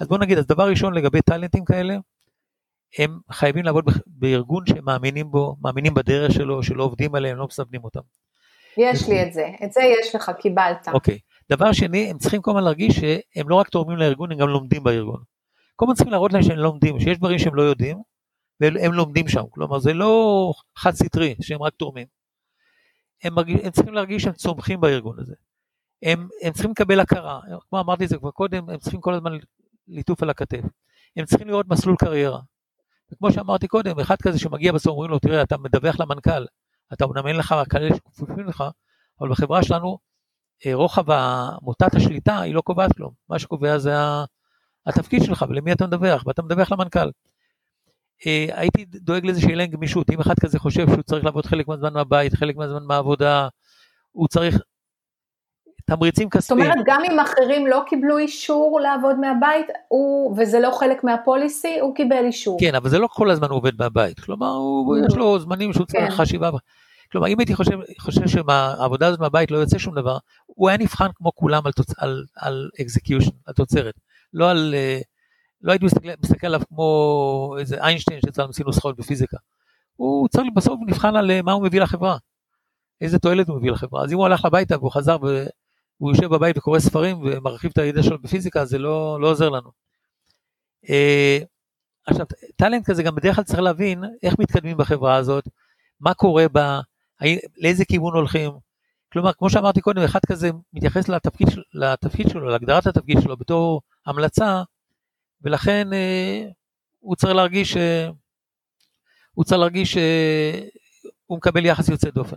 אז 0.00 0.08
בוא 0.08 0.18
נגיד, 0.18 0.38
אז 0.38 0.46
דבר 0.46 0.68
ראשון 0.68 0.94
לגבי 0.94 1.22
טאלנטים 1.22 1.64
כאלה, 1.64 1.96
הם 2.98 3.18
חייבים 3.32 3.64
לעבוד 3.64 3.84
בארגון 4.06 4.66
שהם 4.66 4.84
מאמינים 4.84 5.30
בו, 5.30 5.56
מאמינים 5.62 5.94
בדרך 5.94 6.32
שלו, 6.32 6.62
שלא 6.62 6.84
עובדים 6.84 7.14
עליהם, 7.14 7.36
לא 7.36 7.46
מסבנים 7.46 7.84
אותם. 7.84 8.00
יש 8.76 9.08
לי 9.08 9.22
את 9.22 9.32
זה, 9.32 9.48
את 9.64 9.72
זה 9.72 9.80
יש 10.00 10.14
לך, 10.14 10.30
קיבלת. 10.38 10.88
אוקיי. 10.92 11.18
דבר 11.52 11.72
שני, 11.72 12.10
הם 12.10 12.18
צריכים 12.18 12.42
כל 12.42 12.50
הזמן 12.50 12.64
להרגיש 12.64 12.96
שהם 12.96 13.48
לא 13.48 13.54
רק 13.54 13.68
תורמים 13.68 13.98
לארגון, 13.98 14.32
הם 14.32 14.38
גם 14.38 14.48
לומדים 14.48 14.82
בארגון. 14.82 15.33
כל 15.76 15.84
הזמן 15.84 15.94
צריכים 15.94 16.12
להראות 16.12 16.32
להם 16.32 16.42
שהם 16.42 16.58
לומדים, 16.58 17.00
שיש 17.00 17.18
דברים 17.18 17.38
שהם 17.38 17.54
לא 17.54 17.62
יודעים, 17.62 18.02
והם 18.60 18.92
לומדים 18.92 19.28
שם. 19.28 19.42
כלומר, 19.50 19.78
זה 19.78 19.92
לא 19.92 20.52
חד 20.76 20.94
סטרי, 20.94 21.34
שהם 21.40 21.62
רק 21.62 21.74
תורמים. 21.74 22.06
הם, 23.22 23.34
מרגיש, 23.34 23.60
הם 23.64 23.70
צריכים 23.70 23.94
להרגיש 23.94 24.22
שהם 24.22 24.32
צומחים 24.32 24.80
בארגון 24.80 25.18
הזה. 25.20 25.34
הם, 26.02 26.28
הם 26.42 26.52
צריכים 26.52 26.70
לקבל 26.70 27.00
הכרה, 27.00 27.40
כמו 27.68 27.80
אמרתי 27.80 28.04
את 28.04 28.08
זה 28.08 28.18
כבר 28.18 28.30
קודם, 28.30 28.70
הם 28.70 28.78
צריכים 28.78 29.00
כל 29.00 29.14
הזמן 29.14 29.32
ליטוף 29.88 30.22
על 30.22 30.30
הכתף. 30.30 30.62
הם 31.16 31.24
צריכים 31.24 31.48
לראות 31.48 31.68
מסלול 31.68 31.96
קריירה. 31.96 32.40
וכמו 33.12 33.32
שאמרתי 33.32 33.68
קודם, 33.68 34.00
אחד 34.00 34.16
כזה 34.22 34.38
שמגיע 34.38 34.72
בסוף 34.72 34.92
אומרים 34.92 35.10
לו, 35.10 35.18
תראה, 35.18 35.42
אתה 35.42 35.58
מדווח 35.58 36.00
למנכ"ל, 36.00 36.44
אתה 36.92 37.04
אומנם 37.04 37.26
אין 37.26 37.36
לך 37.36 37.54
כאלה 37.70 37.96
שכפופים 37.96 38.46
לך, 38.46 38.64
אבל 39.20 39.30
בחברה 39.30 39.62
שלנו 39.62 39.98
אה, 40.66 40.74
רוחב 40.74 41.04
מוטת 41.62 41.94
השליטה 41.94 42.40
היא 42.40 42.54
לא 42.54 42.60
קובעת 42.60 42.92
כלום, 42.96 43.12
מה 43.28 43.38
שקובע 43.38 43.78
זה 43.78 43.92
התפקיד 44.86 45.22
שלך 45.22 45.44
ולמי 45.48 45.72
אתה 45.72 45.86
מדווח, 45.86 46.26
ואתה 46.26 46.42
מדווח 46.42 46.72
למנכ"ל. 46.72 47.10
אה, 48.26 48.46
הייתי 48.52 48.84
דואג 48.84 49.26
לזה 49.26 49.40
שיהיה 49.40 49.56
להם 49.56 49.66
גמישות, 49.66 50.10
אם 50.10 50.20
אחד 50.20 50.34
כזה 50.40 50.58
חושב 50.58 50.86
שהוא 50.86 51.02
צריך 51.02 51.24
לעבוד 51.24 51.46
חלק 51.46 51.68
מהזמן 51.68 51.92
מהבית, 51.92 52.34
חלק 52.34 52.56
מהזמן 52.56 52.84
מהעבודה, 52.84 53.48
הוא 54.12 54.28
צריך 54.28 54.58
תמריצים 55.86 56.30
כספיים. 56.30 56.60
זאת 56.60 56.70
אומרת, 56.70 56.84
גם 56.86 57.02
אם 57.12 57.20
אחרים 57.20 57.66
לא 57.66 57.82
קיבלו 57.86 58.18
אישור 58.18 58.80
לעבוד 58.82 59.16
מהבית, 59.18 59.66
הוא, 59.88 60.36
וזה 60.38 60.60
לא 60.60 60.70
חלק 60.80 61.04
מהפוליסי, 61.04 61.78
הוא 61.80 61.94
קיבל 61.94 62.24
אישור. 62.24 62.56
כן, 62.60 62.74
אבל 62.74 62.88
זה 62.88 62.98
לא 62.98 63.08
כל 63.12 63.30
הזמן 63.30 63.48
הוא 63.48 63.56
עובד 63.56 63.72
מהבית, 63.78 64.20
כלומר, 64.20 64.50
הוא, 64.50 64.96
יש 65.08 65.14
לו 65.14 65.38
זמנים 65.38 65.72
שהוא 65.72 65.86
צריך 65.86 66.10
כן. 66.10 66.16
חשיבה. 66.16 66.50
כלומר, 67.12 67.28
אם 67.28 67.38
הייתי 67.38 67.54
חושב, 67.54 67.78
חושב 67.98 68.28
שהעבודה 68.28 69.06
הזאת 69.06 69.20
מהבית 69.20 69.50
לא 69.50 69.58
יוצא 69.58 69.78
שום 69.78 69.94
דבר, 69.94 70.18
הוא 70.46 70.68
היה 70.68 70.78
נבחן 70.78 71.08
כמו 71.14 71.32
כולם 71.34 71.66
על, 71.66 71.72
תוצ... 71.72 71.98
על, 71.98 72.24
על 72.36 72.70
execution, 72.80 73.32
על 73.46 73.54
תוצרת. 73.54 73.94
לא 74.34 74.50
על... 74.50 74.74
אה, 74.74 75.00
לא 75.62 75.72
הייתי 75.72 75.84
מסתכל, 75.84 76.08
מסתכל 76.24 76.46
עליו 76.46 76.60
כמו 76.68 77.56
איזה 77.58 77.84
איינשטיין 77.84 78.20
שיצא 78.20 78.42
לנו 78.42 78.52
נוסחאות 78.64 78.96
בפיזיקה. 78.96 79.36
הוא 79.96 80.28
צריך 80.28 80.46
בסוף 80.54 80.80
נבחן 80.86 81.16
על 81.16 81.30
אה, 81.30 81.42
מה 81.42 81.52
הוא 81.52 81.62
מביא 81.62 81.80
לחברה. 81.80 82.16
איזה 83.00 83.18
תועלת 83.18 83.48
הוא 83.48 83.56
מביא 83.56 83.70
לחברה. 83.70 84.04
אז 84.04 84.12
אם 84.12 84.16
הוא 84.16 84.26
הלך 84.26 84.44
הביתה 84.44 84.78
והוא 84.78 84.92
חזר 84.92 85.16
והוא 85.20 86.12
יושב 86.12 86.26
בבית 86.26 86.58
וקורא 86.58 86.78
ספרים 86.78 87.18
ומרחיב 87.24 87.70
את 87.72 87.78
הידע 87.78 88.02
שלו 88.02 88.18
בפיזיקה, 88.22 88.64
זה 88.64 88.78
לא, 88.78 89.18
לא 89.20 89.30
עוזר 89.30 89.48
לנו. 89.48 89.70
אה, 90.90 91.38
עכשיו, 92.06 92.26
טאלנט 92.56 92.86
כזה 92.86 93.02
גם 93.02 93.14
בדרך 93.14 93.36
כלל 93.36 93.44
צריך 93.44 93.60
להבין 93.60 94.04
איך 94.22 94.34
מתקדמים 94.38 94.76
בחברה 94.76 95.14
הזאת, 95.14 95.44
מה 96.00 96.14
קורה 96.14 96.48
בה, 96.48 96.80
לאיזה 97.56 97.84
כיוון 97.84 98.14
הולכים. 98.14 98.50
כלומר, 99.12 99.32
כמו 99.32 99.50
שאמרתי 99.50 99.80
קודם, 99.80 100.02
אחד 100.02 100.20
כזה 100.26 100.50
מתייחס 100.72 101.08
לתפקיד, 101.08 101.48
לתפקיד 101.74 102.28
שלו, 102.28 102.48
להגדרת 102.48 102.86
התפקיד 102.86 103.18
שלו 103.22 103.36
בתור 103.36 103.80
המלצה, 104.06 104.62
ולכן 105.42 105.92
אה, 105.92 106.48
הוא 107.00 107.16
צריך 107.16 107.34
להרגיש, 107.34 107.76
אה, 107.76 108.08
הוא 109.32 109.44
צריך 109.44 109.60
להרגיש 109.60 109.92
שהוא 109.92 110.00
אה, 111.30 111.36
מקבל 111.36 111.66
יחס 111.66 111.88
יוצא 111.88 112.10
דופן. 112.10 112.36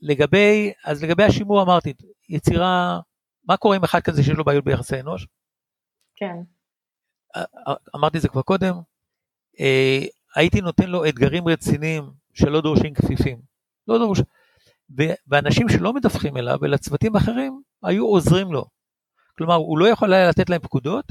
לגבי, 0.00 0.72
אז 0.84 1.04
לגבי 1.04 1.24
השימור 1.24 1.62
אמרתי, 1.62 1.92
יצירה, 2.28 3.00
מה 3.44 3.56
קורה 3.56 3.76
עם 3.76 3.84
אחד 3.84 4.00
כזה 4.00 4.22
שיש 4.22 4.36
לו 4.36 4.44
בעיות 4.44 4.64
ביחסי 4.64 5.00
אנוש? 5.00 5.26
כן. 6.16 6.34
אמרתי 7.96 8.16
את 8.16 8.22
זה 8.22 8.28
כבר 8.28 8.42
קודם, 8.42 8.74
הייתי 10.34 10.60
נותן 10.60 10.90
לו 10.90 11.08
אתגרים 11.08 11.48
רציניים 11.48 12.10
שלא 12.34 12.60
דורשים 12.60 12.94
כפיפים. 12.94 13.40
לא 13.88 13.98
דורש. 13.98 14.18
ואנשים 15.28 15.68
שלא 15.68 15.92
מדווחים 15.92 16.36
אליו, 16.36 16.58
אלא 16.64 16.76
צוותים 16.76 17.16
אחרים, 17.16 17.62
היו 17.82 18.06
עוזרים 18.06 18.52
לו. 18.52 18.77
כלומר, 19.38 19.54
הוא 19.54 19.78
לא 19.78 19.88
יכול 19.88 20.12
היה 20.12 20.28
לתת 20.28 20.50
להם 20.50 20.60
פקודות, 20.60 21.04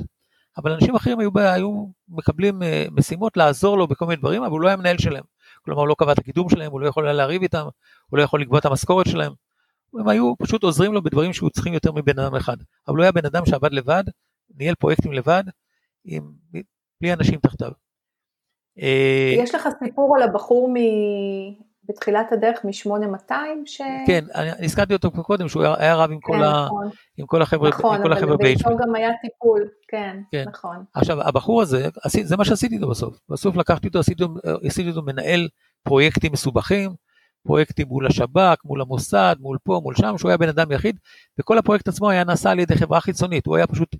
אבל 0.58 0.72
אנשים 0.72 0.96
אחרים 0.96 1.20
היו, 1.20 1.30
היו 1.36 1.86
מקבלים 2.10 2.64
אה, 2.64 2.86
משימות 2.92 3.38
לעזור 3.38 3.78
לו 3.78 3.88
בכל 3.88 4.06
מיני 4.06 4.16
דברים, 4.16 4.44
אבל 4.44 4.52
הוא 4.52 4.62
לא 4.62 4.68
היה 4.68 4.78
מנהל 4.78 4.98
שלהם. 4.98 5.24
כלומר, 5.66 5.82
הוא 5.82 5.88
לא 5.88 5.96
קבע 5.98 6.12
את 6.12 6.20
הקידום 6.20 6.50
שלהם, 6.50 6.72
הוא 6.72 6.82
לא 6.82 6.88
יכול 6.88 7.06
היה 7.06 7.14
לריב 7.14 7.42
איתם, 7.42 7.66
הוא 8.10 8.18
לא 8.18 8.24
יכול 8.24 8.42
לקבוע 8.42 8.60
את 8.60 8.66
המשכורת 8.66 9.06
שלהם. 9.08 9.34
הם 9.94 10.08
היו 10.08 10.34
פשוט 10.40 10.64
עוזרים 10.64 10.94
לו 10.94 11.04
בדברים 11.04 11.34
שהוא 11.34 11.50
צריכים 11.50 11.74
יותר 11.74 11.92
מבן 11.92 12.20
אדם 12.20 12.36
אחד. 12.36 12.58
אבל 12.88 12.96
הוא 12.96 13.04
היה 13.04 13.12
בן 13.12 13.26
אדם 13.26 13.46
שעבד 13.46 13.74
לבד, 13.74 14.04
ניהל 14.56 14.76
פרויקטים 14.76 15.14
לבד, 15.14 15.44
עם, 16.06 16.32
בלי 17.02 17.14
אנשים 17.14 17.40
תחתיו. 17.40 17.72
אה, 18.82 19.34
יש 19.38 19.56
לך 19.56 19.70
סיפור 19.84 20.16
על 20.18 20.24
הבחור 20.24 20.70
מ... 20.74 20.76
בתחילת 21.90 22.32
הדרך 22.32 22.66
מ-8200 22.66 23.34
ש... 23.66 23.82
כן, 24.08 24.26
אני 24.36 24.66
הזכרתי 24.66 24.94
אותו 24.94 25.12
קודם, 25.12 25.48
שהוא 25.50 25.64
היה 25.64 25.96
רב 25.96 26.12
עם, 26.12 26.20
כן, 26.20 26.28
כל, 26.28 26.38
נכון. 26.38 26.88
ה... 26.88 26.90
עם 27.18 27.26
כל 27.26 27.42
החבר'ה 27.42 27.70
נכון, 27.70 27.96
עם 27.96 28.04
כל 28.04 28.14
החבר'ה 28.14 28.38
ב-HP. 28.38 28.60
נכון, 28.60 28.74
אבל 28.74 28.82
גם 28.82 28.96
היה 28.96 29.10
טיפול, 29.22 29.68
כן, 29.88 30.20
כן, 30.32 30.46
נכון. 30.48 30.84
עכשיו, 30.94 31.22
הבחור 31.22 31.62
הזה, 31.62 31.90
זה 32.24 32.38
מה 32.38 32.46
שעשיתי 32.46 32.76
איתו 32.76 32.90
בסוף. 32.90 33.20
בסוף 33.30 33.56
לקחתי 33.56 33.88
אותו, 33.88 34.00
עשיתי, 34.00 34.24
עשיתי 34.64 34.90
אותו 34.90 35.02
מנהל 35.02 35.48
פרויקטים 35.84 36.32
מסובכים, 36.32 36.92
פרויקטים 37.44 37.88
מול 37.88 38.08
השב"כ, 38.08 38.66
מול 38.66 38.82
המוסד, 38.82 39.36
מול 39.40 39.58
פה, 39.64 39.80
מול 39.84 39.96
שם, 39.96 40.18
שהוא 40.18 40.30
היה 40.30 40.38
בן 40.38 40.50
אדם 40.50 40.72
יחיד, 40.72 41.00
וכל 41.40 41.58
הפרויקט 41.58 41.88
עצמו 41.88 42.10
היה 42.10 42.24
נעשה 42.24 42.52
על 42.52 42.60
ידי 42.60 42.76
חברה 42.76 43.02
חיצונית, 43.02 43.46
הוא 43.46 43.56
היה 43.56 43.68
פשוט 43.68 43.96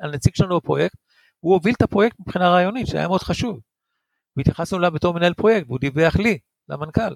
הנציג 0.00 0.34
שלנו 0.34 0.56
בפרויקט, 0.56 0.96
הוא 1.40 1.54
הוביל 1.54 1.74
את 1.76 1.82
הפרויקט 1.82 2.16
מבחינה 2.20 2.50
רעיונית, 2.50 2.86
שהיה 2.86 3.08
מאוד 3.08 3.22
חשוב. 3.22 3.60
והתייחסנו 4.36 4.78
אליו 4.78 4.90
בתור 4.90 5.14
מנהל 5.14 5.34
פרויקט, 5.34 5.66
והוא 5.66 5.78
דיווח 5.78 6.16
לי, 6.16 6.38
למנכ"ל. 6.68 7.14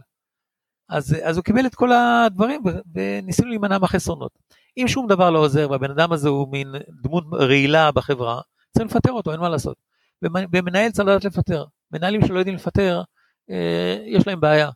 אז, 0.89 1.17
אז 1.23 1.37
הוא 1.37 1.45
קיבל 1.45 1.67
את 1.67 1.75
כל 1.75 1.93
הדברים 1.93 2.63
וניסינו 2.95 3.49
להימנע 3.49 3.79
מהחסרונות. 3.79 4.33
אם 4.77 4.89
שום 4.89 5.07
דבר 5.07 5.31
לא 5.31 5.39
עוזר 5.39 5.71
והבן 5.71 5.91
אדם 5.91 6.13
הזה 6.13 6.29
הוא 6.29 6.49
מין 6.53 6.75
דמות 7.03 7.25
רעילה 7.33 7.93
בחברה, 7.93 8.41
צריך 8.71 8.91
לפטר 8.91 9.13
אותו, 9.13 9.33
אין 9.33 9.41
מה 9.41 9.49
לעשות. 9.49 9.77
ומנהל 10.23 10.91
צריך 10.91 11.09
לדעת 11.09 11.25
לפטר. 11.25 11.65
מנהלים 11.93 12.27
שלא 12.27 12.39
יודעים 12.39 12.57
לפטר, 12.57 13.03
אה, 13.51 13.97
יש 14.07 14.27
להם 14.27 14.41
בעיה. 14.41 14.71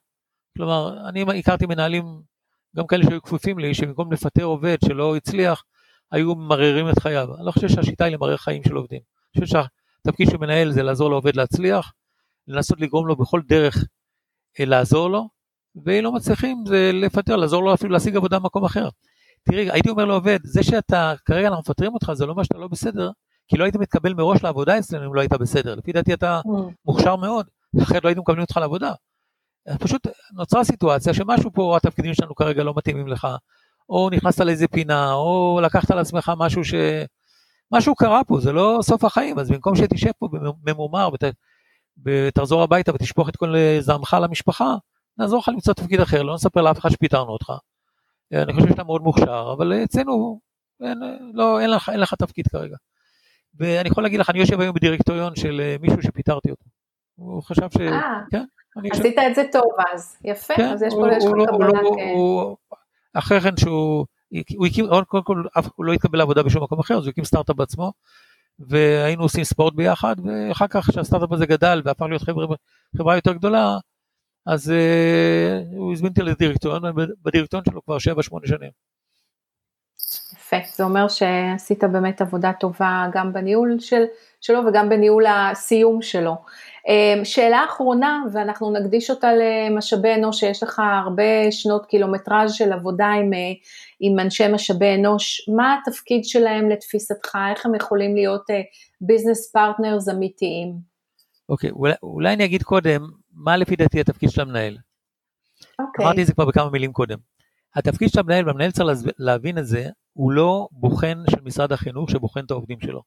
כלומר, 0.57 1.09
אני 1.09 1.39
הכרתי 1.39 1.67
מנהלים, 1.67 2.05
גם 2.77 2.87
כאלה 2.87 3.05
שהיו 3.05 3.23
כפופים 3.23 3.59
לי, 3.59 3.75
שבמקום 3.75 4.13
לפטר 4.13 4.45
עובד 4.45 4.77
שלא 4.85 5.17
הצליח, 5.17 5.65
היו 6.13 6.35
ממררים 6.35 6.89
את 6.89 6.99
חייו. 6.99 7.35
אני 7.37 7.47
לא 7.47 7.51
חושב 7.51 7.69
שהשיטה 7.69 8.05
היא 8.05 8.15
למרר 8.15 8.37
חיים 8.37 8.63
של 8.63 8.75
עובדים. 8.75 9.01
אני 9.37 9.45
חושב 9.45 9.61
שהתפקיד 10.05 10.31
של 10.31 10.37
מנהל 10.37 10.73
זה 10.73 10.83
לעזור 10.83 11.11
לעובד 11.11 11.37
להצליח, 11.37 11.93
לנסות 12.49 12.81
לגרום 12.81 13.07
לו 13.07 13.17
בכל 13.17 13.41
דרך 13.49 13.85
אה, 14.61 14.65
לעזור 14.65 15.11
לו, 15.11 15.29
ואם 15.85 16.05
לא 16.05 16.13
מצליחים 16.13 16.65
זה 16.67 16.91
לפטר, 16.95 17.37
לעזור 17.37 17.63
לו 17.63 17.75
אפילו 17.75 17.93
להשיג 17.93 18.17
עבודה 18.17 18.39
במקום 18.39 18.65
אחר. 18.65 18.89
תראי, 19.45 19.71
הייתי 19.71 19.91
אומר 19.91 20.05
לעובד, 20.05 20.39
זה 20.45 20.63
שאתה, 20.63 21.15
כרגע 21.25 21.49
אנחנו 21.49 21.61
מפטרים 21.61 21.95
אותך, 21.95 22.13
זה 22.13 22.27
לא 22.27 22.33
אומר 22.33 22.43
שאתה 22.43 22.59
לא 22.59 22.69
בסדר, 22.69 23.11
כי 23.49 23.57
לא 23.57 23.65
היית 23.65 23.77
מתקבל 23.77 24.15
מראש 24.15 24.43
לעבודה 24.45 24.79
אצלנו 24.79 25.07
אם 25.07 25.15
לא 25.15 25.21
היית 25.21 25.33
בסדר. 25.33 25.75
לפי 25.75 25.93
דעתי 25.93 26.15
אתה 26.15 26.41
mm. 26.47 26.51
מוכשר 26.85 27.17
מאוד, 27.17 27.47
אחרת 27.83 28.05
לא 28.05 28.09
היינו 28.09 28.23
מקבלים 28.23 28.41
אותך 28.41 28.57
לעבודה. 28.57 28.93
פשוט 29.79 30.07
נוצרה 30.33 30.65
סיטואציה 30.65 31.15
שמשהו 31.15 31.51
פה, 31.53 31.77
התפקידים 31.77 32.15
שלנו 32.15 32.35
כרגע 32.35 32.63
לא 32.63 32.75
מתאימים 32.77 33.09
לך, 33.09 33.29
או 33.89 34.11
נכנסת 34.11 34.41
לאיזה 34.41 34.69
פינה, 34.69 35.13
או 35.13 35.61
לקחת 35.63 35.91
על 35.91 35.99
עצמך 35.99 36.33
משהו 36.39 36.65
ש... 36.65 36.75
משהו 37.73 37.95
קרה 37.95 38.25
פה, 38.25 38.41
זה 38.41 38.53
לא 38.53 38.79
סוף 38.83 39.05
החיים, 39.05 39.39
אז 39.39 39.51
במקום 39.51 39.77
שתשב 39.77 40.11
פה 40.19 40.29
ממומר 40.67 41.09
ות... 41.15 41.25
ותחזור 42.05 42.63
הביתה 42.63 42.95
ותשפוך 42.95 43.29
את 43.29 43.37
כל 43.37 43.55
זעמך 43.81 44.17
למשפחה, 44.23 44.75
נעזור 45.21 45.39
לך 45.39 45.49
למצוא 45.49 45.75
תפקיד 45.75 46.01
אחר, 46.01 46.23
לא 46.23 46.35
נספר 46.35 46.63
לאף 46.63 46.79
אחד 46.79 46.91
שפיטרנו 46.91 47.33
אותך. 47.33 47.53
אני 48.33 48.53
חושב 48.53 48.69
שאתה 48.69 48.85
מאוד 48.85 49.03
מוכשר, 49.03 49.55
אבל 49.57 49.73
אצלנו 49.85 50.41
אין, 50.83 50.99
לא, 51.35 51.61
אין, 51.61 51.71
לך, 51.71 51.89
אין 51.89 52.01
לך 52.01 52.15
תפקיד 52.15 52.47
כרגע. 52.49 52.77
ואני 53.59 53.89
יכול 53.89 54.03
להגיד 54.03 54.21
לך, 54.21 54.31
אני 54.31 54.39
יושב 54.39 54.61
היום 54.61 54.75
בדירקטוריון 54.75 55.37
של 55.37 55.61
אה, 55.61 55.77
מישהו 55.81 56.03
שפיטרתי 56.03 56.51
אותו. 56.51 56.65
הוא 57.17 57.43
חשב 57.43 57.69
ש... 57.71 57.81
אה, 57.81 58.21
כן, 58.31 58.45
עשית 58.93 59.19
את 59.31 59.35
זה 59.35 59.43
טוב 59.53 59.73
אז, 59.93 60.17
יפה, 60.25 60.55
כן, 60.57 60.73
אז 60.73 60.83
יש 60.83 60.95
פה, 60.95 61.17
יש 61.17 61.25
פה 61.25 61.37
לא- 61.37 61.47
קבלה. 61.47 61.83
לא- 61.83 62.57
אחרי 63.15 63.41
כן 63.41 63.57
שהוא, 63.57 64.07
הוא 64.57 64.67
הקים, 64.67 64.87
קודם 65.09 65.25
כל 65.25 65.43
הוא 65.77 65.85
לא 65.85 65.93
התקבל 65.93 66.19
לעבודה 66.19 66.43
בשום 66.43 66.63
מקום 66.63 66.79
אחר, 66.79 66.99
אז 66.99 67.05
הוא 67.05 67.11
הקים 67.11 67.25
סטארט-אפ 67.25 67.57
בעצמו, 67.57 67.93
והיינו 68.59 69.23
עושים 69.23 69.45
ספורט 69.45 69.75
ביחד, 69.75 70.17
ואחר 70.25 70.67
כך 70.67 70.89
כשהסטארט-אפ 70.91 71.33
הזה 71.33 71.47
גדל 71.47 71.83
והפך 71.85 72.03
להיות 72.03 72.23
חברה, 72.23 72.47
חברה 72.99 73.15
יותר 73.15 73.33
גדולה, 73.33 73.79
אז 74.47 74.71
uh, 74.71 75.77
הוא 75.77 75.93
הזמין 75.93 76.11
אותי 76.11 76.23
לדירקטוריון, 76.23 76.83
בדירקטוריון 77.23 77.65
שלו 77.65 77.85
כבר 77.85 77.97
7-8 77.97 78.49
שנים. 78.49 78.71
יפה, 80.33 80.57
זה 80.77 80.85
אומר 80.85 81.09
שעשית 81.09 81.85
באמת 81.85 82.21
עבודה 82.21 82.53
טובה 82.61 83.07
גם 83.13 83.33
בניהול 83.33 83.77
של, 83.81 84.05
שלו 84.41 84.61
וגם 84.67 84.89
בניהול 84.89 85.25
הסיום 85.27 86.03
שלו. 86.03 86.37
אה, 86.89 87.25
שאלה 87.25 87.65
אחרונה, 87.69 88.23
ואנחנו 88.33 88.73
נקדיש 88.73 89.11
אותה 89.11 89.29
למשאבי 89.33 90.15
אנוש, 90.15 90.41
שיש 90.41 90.63
לך 90.63 90.83
הרבה 91.05 91.51
שנות 91.51 91.87
קילומטראז' 91.87 92.53
של 92.53 92.73
עבודה 92.73 93.07
עם, 93.07 93.33
אה, 93.35 93.53
עם 94.01 94.21
אנשי 94.21 94.53
משאבי 94.53 94.95
אנוש, 94.95 95.49
מה 95.57 95.77
התפקיד 95.79 96.25
שלהם 96.25 96.71
לתפיסתך, 96.71 97.39
איך 97.51 97.67
הם 97.67 97.75
יכולים 97.75 98.15
להיות 98.15 98.47
business 99.01 99.53
partners 99.53 100.09
אמיתיים? 100.09 100.75
אוקיי, 101.49 101.71
אוקיי, 101.71 101.73
אולי, 101.73 101.95
אולי 102.03 102.33
אני 102.33 102.45
אגיד 102.45 102.63
קודם, 102.63 103.01
מה 103.41 103.57
לפי 103.57 103.77
דעתי 103.77 104.01
התפקיד 104.01 104.31
של 104.31 104.41
המנהל. 104.41 104.77
אוקיי. 104.77 105.85
אוקיי. 105.87 106.05
אמרתי 106.05 106.23
את 106.23 106.27
זה 106.27 106.33
כבר 106.35 106.45
בכמה 106.45 106.71
מילים 106.71 106.93
קודם. 106.93 107.19
התפקיד 107.75 108.09
של 108.09 108.21
המנהל, 108.21 108.47
והמנהל 108.47 108.71
צריך 108.71 108.89
להבין 109.19 109.59
את 109.59 109.67
זה, 109.67 109.89
הוא 110.13 110.33
לא 110.33 110.69
בוחן 110.73 111.23
של 111.31 111.41
משרד 111.43 111.73
החינוך 111.73 112.11
שבוחן 112.11 112.45
את 112.45 112.51
העובדים 112.51 112.81
שלו. 112.81 113.03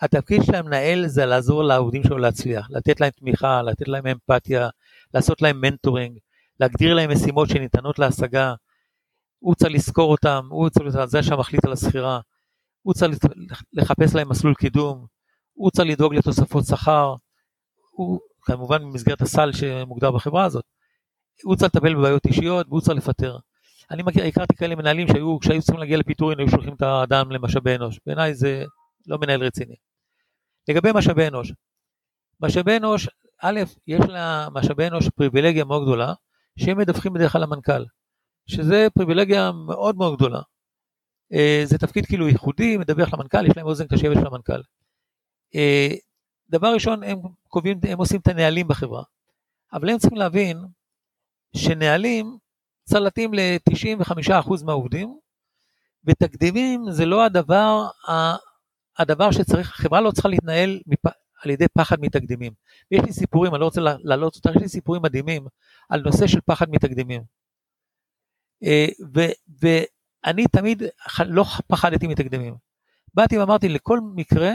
התפקיד 0.00 0.42
של 0.42 0.54
המנהל 0.54 1.06
זה 1.06 1.26
לעזור 1.26 1.64
לעובדים 1.64 2.02
שלו 2.02 2.18
להצליח, 2.18 2.66
לתת 2.70 3.00
להם 3.00 3.10
תמיכה, 3.10 3.62
לתת 3.62 3.88
להם 3.88 4.06
אמפתיה, 4.06 4.68
לעשות 5.14 5.42
להם 5.42 5.60
mentoring, 5.60 6.18
להגדיר 6.60 6.94
להם 6.94 7.10
משימות 7.10 7.48
שניתנות 7.48 7.98
להשגה. 7.98 8.54
הוא 9.38 9.54
צריך 9.54 9.72
לשכור 9.72 10.10
אותם, 10.10 10.46
הוא 10.50 10.68
צריך 10.68 11.04
זה 11.04 11.22
שמחליט 11.22 11.64
על 11.64 11.72
השכירה, 11.72 12.20
הוא 12.82 12.94
צריך 12.94 13.18
לחפש 13.72 14.14
להם 14.14 14.28
מסלול 14.28 14.54
קידום, 14.54 15.06
הוא 15.52 15.70
צריך 15.70 15.88
לדאוג 15.88 16.14
לתוספות 16.14 16.64
שכר, 16.64 17.14
הוא 17.90 18.20
כמובן 18.50 18.82
במסגרת 18.82 19.20
הסל 19.22 19.52
שמוגדר 19.52 20.10
בחברה 20.10 20.44
הזאת, 20.44 20.64
הוא 21.44 21.56
צריך 21.56 21.74
לטפל 21.74 21.94
בבעיות 21.94 22.26
אישיות 22.26 22.66
והוא 22.68 22.80
צריך 22.80 22.98
לפטר. 22.98 23.36
אני 23.90 24.02
מכיר, 24.02 24.24
הכרתי 24.24 24.56
כאלה 24.56 24.74
מנהלים 24.74 25.08
שהיו, 25.08 25.38
כשהיו 25.38 25.62
צריכים 25.62 25.80
להגיע 25.80 25.96
לפיטורין, 25.96 26.38
היו 26.38 26.48
שולחים 26.48 26.74
את 26.74 26.82
האדם 26.82 27.30
למשאבי 27.30 27.74
אנוש. 27.74 27.98
בעיניי 28.06 28.34
זה 28.34 28.64
לא 29.06 29.18
מנהל 29.18 29.44
רציני. 29.44 29.74
לגבי 30.68 30.90
משאבי 30.94 31.28
אנוש, 31.28 31.52
משאבי 32.40 32.76
אנוש, 32.76 33.08
א', 33.42 33.60
יש 33.86 34.00
למשאבי 34.08 34.86
אנוש 34.86 35.08
פריבילגיה 35.08 35.64
מאוד 35.64 35.82
גדולה, 35.82 36.12
שהם 36.58 36.78
מדווחים 36.78 37.12
בדרך 37.12 37.32
כלל 37.32 37.42
למנכ"ל, 37.42 37.84
שזה 38.46 38.86
פריבילגיה 38.94 39.52
מאוד 39.52 39.96
מאוד 39.96 40.16
גדולה. 40.16 40.40
אה, 41.32 41.62
זה 41.64 41.78
תפקיד 41.78 42.06
כאילו 42.06 42.28
ייחודי, 42.28 42.76
מדווח 42.76 43.14
למנכ"ל, 43.14 43.46
יש 43.46 43.56
להם 43.56 43.66
אוזן 43.66 43.86
קשבת 43.86 44.16
של 44.20 44.26
המנכ"ל. 44.26 44.60
דבר 46.50 46.74
ראשון, 46.74 47.02
הם 47.02 47.18
קובעים, 47.48 47.80
הם 47.88 47.98
עושים 47.98 48.20
את 48.20 48.28
הנהלים 48.28 48.68
בחברה, 48.68 49.02
אבל 49.72 49.90
הם 49.90 49.98
צריכים 49.98 50.18
להבין 50.18 50.58
שנהלים 51.56 52.38
צריך 52.84 53.02
להתאים 53.02 53.34
ל-95% 53.34 54.64
מהעובדים, 54.64 55.18
ותקדימים 56.04 56.90
זה 56.90 57.06
לא 57.06 57.24
הדבר, 57.24 57.88
הדבר 58.98 59.30
שצריך, 59.30 59.68
חברה 59.68 60.00
לא 60.00 60.10
צריכה 60.10 60.28
להתנהל 60.28 60.80
מפ, 60.86 61.06
על 61.42 61.50
ידי 61.50 61.68
פחד 61.78 61.96
מתקדימים. 62.00 62.52
ויש 62.90 63.02
לי 63.04 63.12
סיפורים, 63.12 63.54
אני 63.54 63.60
לא 63.60 63.64
רוצה 63.64 63.80
להעלות 63.80 64.36
אותם, 64.36 64.50
יש 64.50 64.62
לי 64.62 64.68
סיפורים 64.68 65.02
מדהימים 65.02 65.46
על 65.88 66.00
נושא 66.00 66.26
של 66.26 66.40
פחד 66.40 66.70
מתקדימים. 66.70 67.22
אה, 68.64 68.86
ואני 69.60 70.44
תמיד 70.52 70.82
לא 71.26 71.44
פחדתי 71.66 72.06
מתקדימים. 72.06 72.54
באתי 73.14 73.38
ואמרתי, 73.38 73.68
לכל 73.68 74.00
מקרה 74.14 74.52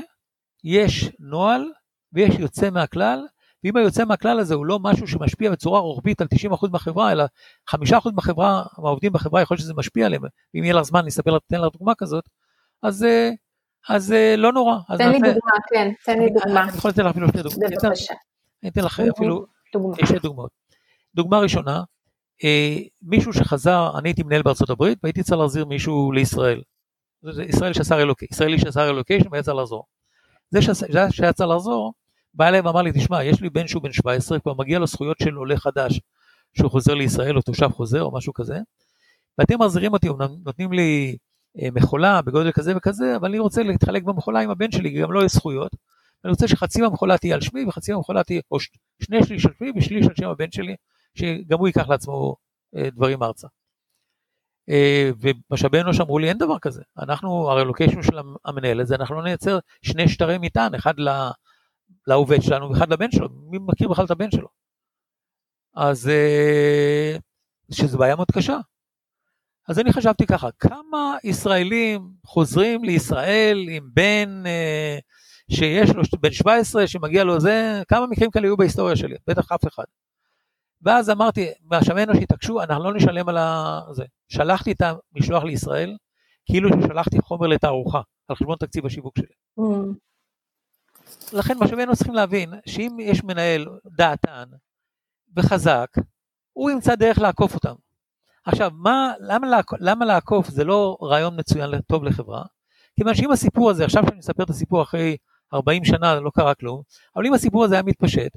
יש 0.64 1.10
נוהל 1.20 1.72
ויש 2.16 2.36
יוצא 2.40 2.70
מהכלל, 2.70 3.26
ואם 3.64 3.78
היוצא 3.78 4.06
מהכלל 4.06 4.40
הזה 4.40 4.56
הוא 4.56 4.66
לא 4.66 4.80
משהו 4.80 5.08
שמשפיע 5.08 5.52
בצורה 5.52 5.80
רוחבית 5.80 6.22
על 6.22 6.28
90% 6.52 6.68
מהחברה, 6.72 7.12
אלא 7.12 7.26
5% 7.70 7.76
מהחברה, 8.14 8.64
מהעובדים 8.78 9.14
בחברה, 9.14 9.42
יכול 9.42 9.56
להיות 9.56 9.62
שזה 9.62 9.74
משפיע 9.78 10.06
עליהם, 10.06 10.22
ואם 10.54 10.64
יהיה 10.64 10.74
לך 10.74 10.82
זמן, 10.82 11.00
אני 11.00 11.10
אספר 11.10 11.32
לך, 11.32 11.42
תן 11.48 11.62
לך 11.62 11.74
דוגמה 11.74 11.96
כזאת, 11.96 12.30
אז, 12.84 13.04
אה, 13.04 13.30
אז 13.90 14.12
אה, 14.12 14.36
לא 14.38 14.54
נורא. 14.54 14.78
תן 14.98 15.12
לי 15.12 15.18
דוגמה, 15.18 15.52
כן, 15.74 15.92
תן 16.06 16.20
לי 16.20 16.30
דוגמה. 16.30 16.64
אני 16.64 16.78
יכול 16.78 16.90
לתת 16.90 17.00
לך 17.00 17.08
אפילו 17.08 17.28
שתי 17.28 17.42
דוגמאות. 17.42 17.72
בבקשה. 17.72 18.14
אני 18.64 18.72
אתן 18.72 18.82
לך 18.82 19.00
אפילו 19.00 19.46
שתי 20.06 20.20
דוגמאות. 20.20 20.52
דוגמה 21.16 21.40
ראשונה, 21.40 21.84
אה, 22.44 22.78
מישהו 23.02 23.34
שחזר, 23.34 23.92
אני 24.00 24.10
הייתי 24.10 24.24
מנהל 24.24 24.42
בארצות 24.42 24.70
הברית, 24.70 25.00
והייתי 25.04 25.24
צריך 25.24 25.40
להחזיר 25.40 25.66
מישהו 25.66 26.12
לישראל. 26.12 26.62
ישראל 27.50 27.74
שעשה 27.74 27.96
רילוקיישן, 27.96 28.34
ישראלי 28.34 28.60
שעשה 28.60 28.84
רילוקיישן 28.84 29.28
והיה 29.32 29.44
צריך 29.44 29.58
לחזור. 29.58 29.84
זה 30.50 30.60
שהיה 31.12 31.34
צריך 31.34 31.50
לחזור, 31.50 31.94
בא 32.36 32.48
אליי 32.48 32.62
ואמר 32.62 32.82
לי, 32.82 32.92
תשמע, 32.92 33.24
יש 33.24 33.42
לי 33.42 33.50
בן 33.50 33.68
שהוא 33.68 33.84
בן 33.84 33.92
17, 33.92 34.40
כבר 34.40 34.54
מגיע 34.54 34.80
לו 34.80 34.88
זכויות 34.88 35.18
של 35.20 35.34
עולה 35.34 35.58
חדש, 35.58 36.00
שהוא 36.58 36.72
חוזר 36.72 36.94
לישראל, 36.94 37.38
או 37.38 37.42
תושב 37.42 37.70
חוזר, 37.70 38.04
או 38.04 38.14
משהו 38.14 38.34
כזה, 38.34 38.60
ואתם 39.38 39.60
מחזירים 39.60 39.94
אותי, 39.94 40.10
נותנים 40.46 40.74
לי 40.74 41.18
אה, 41.62 41.68
מכולה 41.74 42.22
בגודל 42.22 42.52
כזה 42.52 42.78
וכזה, 42.78 43.16
אבל 43.16 43.30
אני 43.30 43.40
רוצה 43.40 43.64
להתחלק 43.64 44.04
במכולה 44.04 44.40
עם 44.40 44.50
הבן 44.50 44.72
שלי, 44.72 45.02
גם 45.02 45.12
לא 45.12 45.26
יש 45.26 45.32
זכויות. 45.32 45.72
אני 46.24 46.32
רוצה 46.32 46.48
שחצי 46.48 46.82
מהמכולה 46.82 47.18
תהיה 47.18 47.36
על 47.36 47.42
שמי 47.42 47.66
וחצי 47.66 47.94
מהמכולה 47.94 48.24
תהיה, 48.24 48.42
או 48.52 48.58
שני 49.04 49.24
שליש 49.24 49.46
על 49.46 49.52
שמי 49.58 49.72
ושליש 49.78 50.08
על 50.08 50.16
שם 50.16 50.30
הבן 50.30 50.52
שלי, 50.52 50.76
שגם 51.16 51.60
הוא 51.60 51.68
ייקח 51.68 51.90
לעצמו 51.90 52.36
אה, 52.76 52.90
דברים 52.90 53.24
ארצה. 53.24 53.48
אה, 54.70 55.12
ומשאבי 55.20 55.82
אנוש 55.82 56.00
אמרו 56.00 56.20
לי 56.20 56.30
אין 56.30 56.38
דבר 56.38 56.60
כזה, 56.60 56.82
אנחנו 57.00 57.52
הרלוקיישן 57.52 58.02
של 58.02 58.18
המנהל 58.46 58.82
הזה, 58.82 58.96
אנחנו 58.96 59.16
לא 59.16 59.24
נייצר 59.24 59.60
שני 59.82 60.10
שטרי 60.10 60.38
מטען, 60.38 60.76
אחד 60.76 60.94
לעובד 62.08 62.42
שלנו 62.42 62.70
ואחד 62.70 62.94
לבן 62.94 63.12
שלו, 63.12 63.28
מי 63.50 63.58
מכיר 63.62 63.90
בכלל 63.90 64.06
את 64.06 64.12
הבן 64.12 64.32
שלו? 64.32 64.48
אז 65.76 66.12
שזו 67.72 67.98
בעיה 67.98 68.16
מאוד 68.16 68.32
קשה. 68.32 68.58
אז 69.68 69.80
אני 69.80 69.94
חשבתי 69.94 70.26
ככה, 70.26 70.50
כמה 70.60 71.18
ישראלים 71.24 72.12
חוזרים 72.26 72.84
לישראל 72.84 73.68
עם 73.70 73.90
בן 73.94 74.44
אה, 74.46 74.98
שיש 75.52 75.90
לו, 75.90 76.04
בן 76.20 76.32
17 76.32 76.88
שמגיע 76.88 77.24
לו 77.24 77.40
זה, 77.40 77.82
כמה 77.88 78.08
מקרים 78.08 78.32
כאלה 78.32 78.48
היו 78.48 78.58
בהיסטוריה 78.58 78.96
שלי? 78.96 79.16
בטח 79.28 79.52
אף 79.52 79.68
אחד. 79.68 79.84
ואז 80.82 81.10
אמרתי, 81.10 81.52
מהשמי 81.64 82.04
אנוש 82.04 82.18
התעקשו, 82.18 82.62
אנחנו 82.62 82.84
לא 82.84 82.94
נשלם 82.94 83.30
על 83.30 83.38
זה. 83.92 84.06
שלחתי 84.28 84.72
את 84.72 84.82
המשלוח 84.82 85.44
לישראל, 85.44 85.98
כאילו 86.46 86.70
ששלחתי 86.70 87.22
חומר 87.22 87.48
לתערוכה, 87.48 88.02
על 88.28 88.36
חשבון 88.36 88.58
תקציב 88.60 88.86
השיווק 88.86 89.18
שלי. 89.18 89.28
Mm. 89.60 89.64
לכן 91.34 91.58
משאבי 91.60 91.84
אנוש 91.84 91.98
צריכים 91.98 92.16
להבין, 92.16 92.54
שאם 92.66 92.98
יש 93.00 93.24
מנהל 93.24 93.68
דעתן 93.86 94.46
וחזק, 95.38 95.90
הוא 96.54 96.72
ימצא 96.72 96.96
דרך 96.96 97.18
לעקוף 97.18 97.56
אותם. 97.56 97.74
עכשיו, 98.46 98.72
מה, 98.74 99.14
למה, 99.20 99.48
למה 99.80 100.06
לעקוף 100.06 100.50
זה 100.50 100.64
לא 100.64 100.98
רעיון 101.02 101.40
מצוין 101.40 101.82
טוב 101.82 102.04
לחברה? 102.04 102.44
כיוון 102.96 103.16
שאם 103.16 103.32
הסיפור 103.32 103.70
הזה, 103.70 103.86
עכשיו 103.86 104.04
שאני 104.06 104.18
מספר 104.18 104.44
את 104.44 104.50
הסיפור 104.50 104.82
אחרי 104.82 105.18
40 105.54 105.86
שנה, 105.86 106.20
לא 106.20 106.32
קרה 106.34 106.56
כלום, 106.56 106.82
אבל 107.16 107.26
אם 107.26 107.34
הסיפור 107.34 107.64
הזה 107.64 107.76
היה 107.76 107.84
מתפשט, 107.84 108.32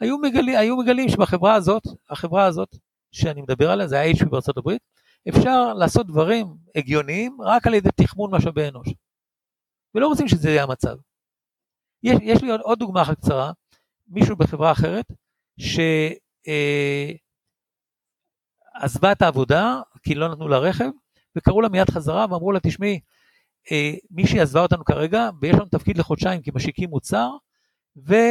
היו, 0.00 0.18
מגלי, 0.18 0.56
היו 0.56 0.76
מגלים 0.76 1.08
שבחברה 1.08 1.54
הזאת, 1.54 1.82
החברה 2.10 2.44
הזאת 2.44 2.68
שאני 3.12 3.42
מדבר 3.42 3.70
עליה, 3.70 3.86
זה 3.86 4.00
ה-HP 4.00 4.28
בארצות 4.28 4.56
הברית, 4.56 4.82
אפשר 5.28 5.74
לעשות 5.74 6.06
דברים 6.06 6.46
הגיוניים 6.76 7.36
רק 7.42 7.66
על 7.66 7.74
ידי 7.74 7.88
תחמון 7.96 8.34
משאבי 8.34 8.68
אנוש. 8.68 8.88
ולא 9.94 10.06
רוצים 10.06 10.28
שזה 10.28 10.50
יהיה 10.50 10.62
המצב. 10.62 10.96
יש, 12.02 12.18
יש 12.22 12.42
לי 12.42 12.50
עוד, 12.50 12.60
עוד 12.60 12.78
דוגמה 12.78 13.02
אחת 13.02 13.16
קצרה, 13.16 13.52
מישהו 14.08 14.36
בחברה 14.36 14.72
אחרת, 14.72 15.06
ש... 15.58 15.78
אה, 16.48 17.12
את 19.12 19.22
העבודה 19.22 19.80
כי 20.02 20.14
לא 20.14 20.28
נתנו 20.28 20.48
לה 20.48 20.58
רכב, 20.58 20.90
וקראו 21.36 21.60
לה 21.60 21.68
מיד 21.68 21.90
חזרה 21.90 22.26
ואמרו 22.30 22.52
לה, 22.52 22.60
תשמעי, 22.60 23.00
אה, 23.72 23.92
מישהי 24.10 24.40
עזבה 24.40 24.60
אותנו 24.60 24.84
כרגע 24.84 25.30
ויש 25.40 25.54
לנו 25.54 25.64
תפקיד 25.64 25.98
לחודשיים 25.98 26.42
כי 26.42 26.50
משיקים 26.54 26.90
מוצר, 26.90 27.30
ואנחנו 27.96 28.28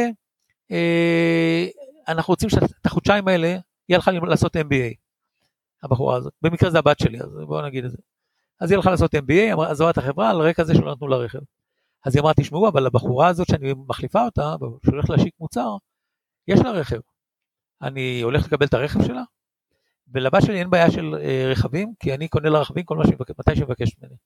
אה, 2.08 2.24
רוצים 2.26 2.50
שאת 2.50 2.86
החודשיים 2.86 3.28
האלה 3.28 3.56
יהיה 3.88 3.98
לך 3.98 4.10
לעשות 4.22 4.56
MBA, 4.56 4.94
הבחורה 5.82 6.16
הזאת. 6.16 6.32
במקרה 6.42 6.70
זה 6.70 6.78
הבת 6.78 6.98
שלי, 6.98 7.20
אז 7.20 7.38
בואו 7.46 7.66
נגיד 7.66 7.84
את 7.84 7.90
זה. 7.90 7.98
אז 8.60 8.70
יהיה 8.70 8.78
לך 8.78 8.86
לעשות 8.86 9.14
MBA, 9.14 9.60
עזבה 9.70 9.90
את 9.90 9.98
החברה 9.98 10.30
על 10.30 10.40
רקע 10.40 10.64
זה 10.64 10.74
שלא 10.74 10.92
נתנו 10.92 11.08
לה 11.08 11.16
רכב. 11.16 11.38
אז 12.06 12.16
היא 12.16 12.22
אמרה, 12.22 12.34
תשמעו, 12.34 12.68
אבל 12.68 12.86
הבחורה 12.86 13.28
הזאת 13.28 13.46
שאני 13.50 13.74
מחליפה 13.88 14.24
אותה, 14.24 14.54
שהולכת 14.84 15.08
להשיק 15.08 15.34
מוצר, 15.40 15.76
יש 16.48 16.60
לה 16.60 16.70
רכב. 16.70 17.00
אני 17.82 18.20
הולך 18.20 18.46
לקבל 18.46 18.66
את 18.66 18.74
הרכב 18.74 19.02
שלה? 19.02 19.22
ולבת 20.14 20.42
שלי 20.42 20.58
אין 20.58 20.70
בעיה 20.70 20.90
של 20.90 21.14
אה, 21.20 21.48
רכבים, 21.50 21.92
כי 22.00 22.14
אני 22.14 22.28
קונה 22.28 22.48
לה 22.48 22.58
רכבים 22.58 22.84
כל 22.84 22.96
מה 22.96 23.06
שמבקש, 23.06 23.34
מתי 23.38 23.56
שמבקש 23.56 23.96
ממני. 23.98 24.16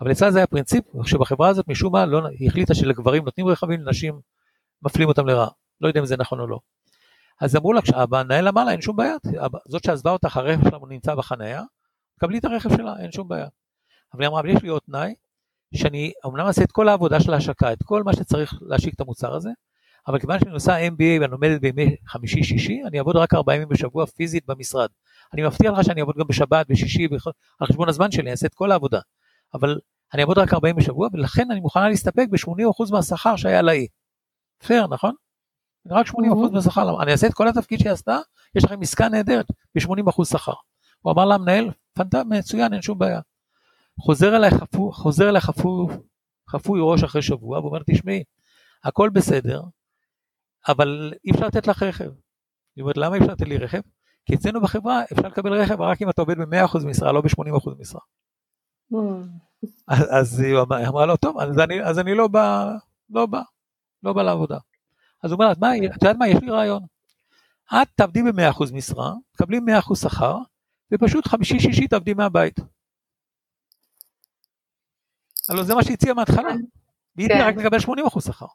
אבל 0.00 0.12
אצלה 0.12 0.30
זה 0.30 0.38
היה 0.38 0.46
פרינציפ, 0.46 0.84
שבחברה 1.04 1.48
הזאת 1.48 1.68
משום 1.68 1.92
מה 1.92 2.06
לא, 2.06 2.26
היא 2.38 2.48
החליטה 2.48 2.74
שלגברים 2.74 3.24
נותנים 3.24 3.48
רכבים, 3.48 3.80
לנשים 3.80 4.20
מפלים 4.82 5.08
אותם 5.08 5.26
לרעה. 5.26 5.48
לא 5.80 5.88
יודע 5.88 6.00
אם 6.00 6.06
זה 6.06 6.16
נכון 6.16 6.40
או 6.40 6.46
לא. 6.46 6.58
אז 7.40 7.56
אמרו 7.56 7.72
לה, 7.72 7.82
כשהמנהל 7.82 8.48
אמר 8.48 8.64
לה, 8.64 8.72
אין 8.72 8.80
שום 8.80 8.96
בעיה, 8.96 9.16
זאת 9.68 9.84
שעזבה 9.84 10.10
אותך, 10.10 10.36
הרכב 10.36 10.68
שלה 10.68 10.78
נמצא 10.88 11.14
בחנייה, 11.14 11.62
קבלי 12.20 12.38
את 12.38 12.44
הרכב 12.44 12.76
שלה, 12.76 12.94
אין 12.98 13.12
שום 13.12 13.28
בעיה. 13.28 13.46
אבל 14.14 14.22
היא 14.22 14.28
אמרה, 14.28 14.40
אבל 14.40 14.48
יש 14.48 14.62
לי 14.62 14.68
עוד 14.68 14.82
תנאי, 14.86 15.14
שאני 15.76 16.12
אמנם 16.26 16.46
אעשה 16.46 16.62
את 16.62 16.72
כל 16.72 16.88
העבודה 16.88 17.20
של 17.20 17.34
ההשקה, 17.34 17.72
את 17.72 17.82
כל 17.82 18.02
מה 18.02 18.12
שצריך 18.12 18.54
להשיק 18.60 18.94
את 18.94 19.00
המוצר 19.00 19.34
הזה, 19.34 19.50
אבל 20.08 20.18
כיוון 20.18 20.38
שאני 20.38 20.52
עושה 20.52 20.88
MBA 20.88 21.20
ואני 21.20 21.30
לומדת 21.30 21.60
בימי 21.60 21.96
חמישי-שישי, 22.06 22.82
אני 22.86 22.98
אעבוד 22.98 23.16
רק 23.16 23.34
ארבעה 23.34 23.56
ימים 23.56 23.68
בשבוע 23.68 24.06
פיזית 24.06 24.46
במשרד. 24.46 24.88
אני 25.34 25.42
מבטיח 25.42 25.72
לך 25.72 25.84
שאני 25.84 26.00
אעבוד 26.00 26.14
גם 26.18 26.26
בשבת, 26.28 26.66
בשישי, 26.68 27.08
על 27.60 27.66
חשבון 27.66 27.88
הזמן 27.88 28.10
שלי, 28.10 28.22
אני 28.22 28.30
אעשה 28.30 28.46
את 28.46 28.54
כל 28.54 28.72
העבודה. 28.72 29.00
אבל 29.54 29.78
אני 30.14 30.22
אעבוד 30.22 30.38
רק 30.38 30.54
40 30.54 30.76
בשבוע, 30.76 31.08
ולכן 31.12 31.50
אני 31.50 31.60
מוכנה 31.60 31.88
להסתפק 31.88 32.26
ב-80% 32.30 32.92
מהשכר 32.92 33.36
שהיה 33.36 33.62
לאי. 33.62 33.86
פייר, 34.66 34.86
נכון? 34.86 35.14
רק 35.90 36.06
80% 36.06 36.10
mm-hmm. 36.10 36.50
מהשכר, 36.52 37.02
אני 37.02 37.12
אעשה 37.12 37.26
את 37.26 37.34
כל 37.34 37.48
התפקיד 37.48 37.78
שהיא 37.78 37.92
עשתה, 37.92 38.18
יש 38.54 38.64
לכם 38.64 38.82
עסקה 38.82 39.08
נהדרת 39.08 39.46
ב-80% 39.74 40.24
שכר. 40.24 40.52
הוא 41.00 41.12
אמר 41.12 41.24
למנהל, 41.24 41.70
פנטה, 41.94 42.22
מצוין, 42.24 42.72
אין 42.72 42.82
שום 42.82 42.98
בעיה. 42.98 43.20
חוזר 44.00 44.36
אליי 44.36 44.50
חפוי, 44.50 44.92
חוזר 44.92 45.28
אליי 45.28 45.40
חפוי, 45.40 45.86
חפוי 46.48 46.80
ראש 46.82 47.02
אחרי 47.02 47.22
שבוע, 47.22 47.60
ואומר, 47.60 47.82
תשמעי, 47.90 48.22
הכל 48.84 49.10
בסדר, 49.10 49.62
אבל 50.68 51.12
אי 51.24 51.30
אפשר 51.30 51.46
לתת 51.46 51.66
לך 51.66 51.82
רכב. 51.82 52.10
היא 52.76 52.82
אומרת, 52.82 52.96
למה 52.96 53.14
אי 53.16 53.20
אפשר 53.20 53.32
לתת 53.32 53.48
לי 53.48 53.58
רכב? 53.58 53.80
כי 54.26 54.34
אצלנו 54.34 54.60
בחברה 54.60 55.02
אפשר 55.12 55.28
לקבל 55.28 55.52
רכב 55.52 55.80
רק 55.80 56.02
אם 56.02 56.10
אתה 56.10 56.22
עובד 56.22 56.38
ב-100% 56.38 56.86
משרה, 56.86 57.12
לא 57.12 57.20
ב-80% 57.20 57.70
משרה. 57.78 58.00
Mm. 58.92 58.96
אז 59.88 60.40
היא 60.40 60.58
אמרה 60.88 61.06
לו, 61.06 61.16
טוב, 61.16 61.38
אז 61.40 61.58
אני, 61.58 61.82
אז 61.82 61.98
אני 61.98 62.14
לא 62.14 62.28
בא, 62.28 62.72
לא 63.10 63.26
בא, 63.26 63.42
לא 64.02 64.12
בא 64.12 64.22
לעבודה. 64.22 64.58
אז 65.22 65.32
הוא 65.32 65.40
אומר, 65.40 65.52
מה, 65.58 65.76
את 65.76 66.02
יודעת 66.02 66.16
מה, 66.16 66.28
יש 66.28 66.38
לי 66.42 66.50
רעיון. 66.50 66.82
את 67.72 67.88
תעבדי 67.94 68.22
ב-100% 68.22 68.72
משרה, 68.72 69.12
תקבלי 69.32 69.58
100% 69.58 69.94
שכר, 69.94 70.38
ופשוט 70.92 71.28
חמישי-שישי 71.28 71.88
תעבדי 71.88 72.14
מהבית. 72.14 72.60
הלוא 75.52 75.64
זה 75.64 75.74
מה 75.74 75.84
שהציע 75.84 76.14
מההתחלה. 76.14 76.52
והיא 77.16 77.28
כן. 77.28 77.40
רק 77.40 77.56
לקבל 77.56 77.78
80% 77.78 78.20
שכר. 78.20 78.46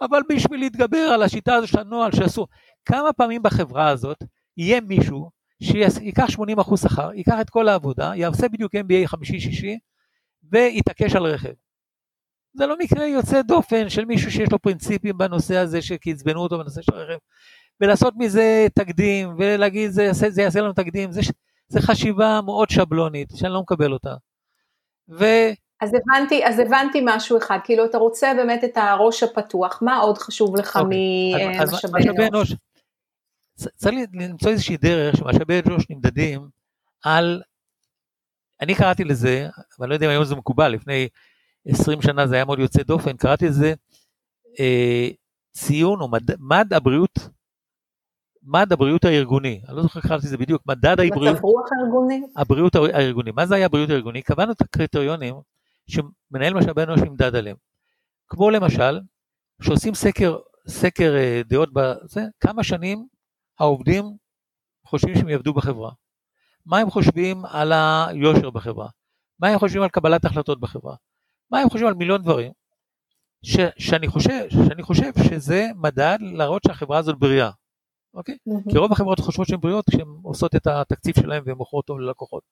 אבל 0.00 0.20
בשביל 0.28 0.60
להתגבר 0.60 0.98
על 0.98 1.22
השיטה 1.22 1.54
הזו 1.54 1.66
של 1.66 1.78
הנוהל 1.78 2.12
שעשו, 2.12 2.46
כמה 2.84 3.12
פעמים 3.12 3.42
בחברה 3.42 3.88
הזאת 3.88 4.22
יהיה 4.56 4.80
מישהו 4.80 5.30
שייקח 5.62 6.26
80% 6.60 6.76
שכר, 6.76 7.10
ייקח 7.14 7.34
את 7.40 7.50
כל 7.50 7.68
העבודה, 7.68 8.12
יעשה 8.16 8.48
בדיוק 8.48 8.74
MBA 8.74 9.06
חמישי-שישי, 9.06 9.78
ויתעקש 10.52 11.16
על 11.16 11.26
רכב. 11.26 11.52
זה 12.54 12.66
לא 12.66 12.78
מקרה 12.78 13.06
יוצא 13.06 13.42
דופן 13.42 13.88
של 13.88 14.04
מישהו 14.04 14.30
שיש 14.30 14.52
לו 14.52 14.58
פרינציפים 14.58 15.18
בנושא 15.18 15.56
הזה, 15.56 15.82
שקצבנו 15.82 16.40
אותו 16.40 16.58
בנושא 16.58 16.82
של 16.82 16.94
רכב, 16.94 17.18
ולעשות 17.80 18.14
מזה 18.16 18.66
תקדים, 18.74 19.34
ולהגיד 19.38 19.90
זה 19.90 20.02
יעשה, 20.02 20.30
זה 20.30 20.42
יעשה 20.42 20.60
לנו 20.60 20.72
תקדים, 20.72 21.12
זה, 21.12 21.20
זה 21.68 21.80
חשיבה 21.80 22.40
מאוד 22.44 22.70
שבלונית, 22.70 23.28
שאני 23.36 23.52
לא 23.52 23.60
מקבל 23.60 23.92
אותה. 23.92 24.14
ו... 25.08 25.24
אז 25.82 25.90
הבנתי, 25.94 26.46
אז 26.46 26.58
הבנתי 26.58 27.02
משהו 27.04 27.38
אחד, 27.38 27.58
כאילו 27.64 27.84
אתה 27.84 27.98
רוצה 27.98 28.32
באמת 28.36 28.64
את 28.64 28.76
הראש 28.76 29.22
הפתוח, 29.22 29.78
מה 29.82 29.98
עוד 29.98 30.18
חשוב 30.18 30.56
לך 30.56 30.76
okay. 30.76 30.80
אוקיי, 30.80 31.58
ממשאבי 31.58 32.28
אנוש? 32.28 32.54
צריך 33.54 33.94
למצוא 34.12 34.50
איזושהי 34.50 34.76
דרך 34.76 35.16
שמשאבי 35.16 35.60
אנוש 35.66 35.90
נמדדים 35.90 36.48
על, 37.04 37.42
אני 38.60 38.74
קראתי 38.74 39.04
לזה, 39.04 39.48
אבל 39.78 39.88
לא 39.88 39.94
יודע 39.94 40.06
אם 40.06 40.10
היום 40.10 40.24
זה 40.24 40.36
מקובל, 40.36 40.68
לפני 40.68 41.08
20 41.66 42.02
שנה 42.02 42.26
זה 42.26 42.34
היה 42.34 42.44
מאוד 42.44 42.58
יוצא 42.58 42.82
דופן, 42.82 43.16
קראתי 43.16 43.46
לזה 43.46 43.74
אה, 44.60 45.08
ציון 45.52 46.00
או 46.00 46.08
מד, 46.08 46.40
מד 46.40 46.72
הבריאות, 46.72 47.18
מד 48.42 48.72
הבריאות 48.72 49.04
הארגוני, 49.04 49.60
אני 49.68 49.76
לא 49.76 49.82
זוכר 49.82 50.00
איך 50.00 50.08
קראתי 50.08 50.26
לזה 50.26 50.36
בדיוק, 50.36 50.62
מדד 50.66 50.96
הבריאות, 51.00 51.38
הבריאות 52.36 52.74
הארגוני, 52.74 53.30
מה 53.30 53.46
זה 53.46 53.54
היה 53.54 53.66
הבריאות 53.66 53.90
הארגוני? 53.90 54.22
קבענו 54.22 54.52
את 54.52 54.60
הקריטריונים 54.60 55.34
שמנהל 55.86 56.54
משאבי 56.54 56.82
אנוש 56.82 57.00
נמדד 57.00 57.34
עליהם, 57.34 57.56
כמו 58.28 58.50
למשל, 58.50 59.00
שעושים 59.62 59.94
סקר, 59.94 60.38
סקר 60.68 61.14
אה, 61.16 61.42
דעות 61.46 61.68
בזה, 61.72 62.22
כמה 62.40 62.64
שנים 62.64 63.06
העובדים 63.58 64.04
חושבים 64.86 65.14
שהם 65.14 65.28
יעבדו 65.28 65.54
בחברה? 65.54 65.90
מה 66.66 66.78
הם 66.78 66.90
חושבים 66.90 67.44
על 67.44 67.72
היושר 67.72 68.50
בחברה? 68.50 68.88
מה 69.38 69.48
הם 69.48 69.58
חושבים 69.58 69.82
על 69.82 69.88
קבלת 69.88 70.24
החלטות 70.24 70.60
בחברה? 70.60 70.94
מה 71.50 71.58
הם 71.58 71.70
חושבים 71.70 71.88
על 71.88 71.94
מיליון 71.94 72.22
דברים? 72.22 72.52
ש, 73.44 73.56
שאני, 73.78 74.08
חושב, 74.08 74.50
שאני 74.50 74.82
חושב 74.82 75.10
שזה 75.28 75.66
מדד 75.76 76.18
להראות 76.20 76.62
שהחברה 76.66 76.98
הזאת 76.98 77.18
בריאה, 77.18 77.50
אוקיי? 78.14 78.34
Mm-hmm. 78.34 78.72
כי 78.72 78.78
רוב 78.78 78.92
החברות 78.92 79.20
חושבות 79.20 79.48
שהן 79.48 79.60
בריאות 79.60 79.84
כשהן 79.90 80.06
עושות 80.22 80.56
את 80.56 80.66
התקציב 80.66 81.14
שלהן 81.16 81.42
והן 81.46 81.56
מוכרות 81.56 81.86
טוב 81.86 82.00
ללקוחות. 82.00 82.42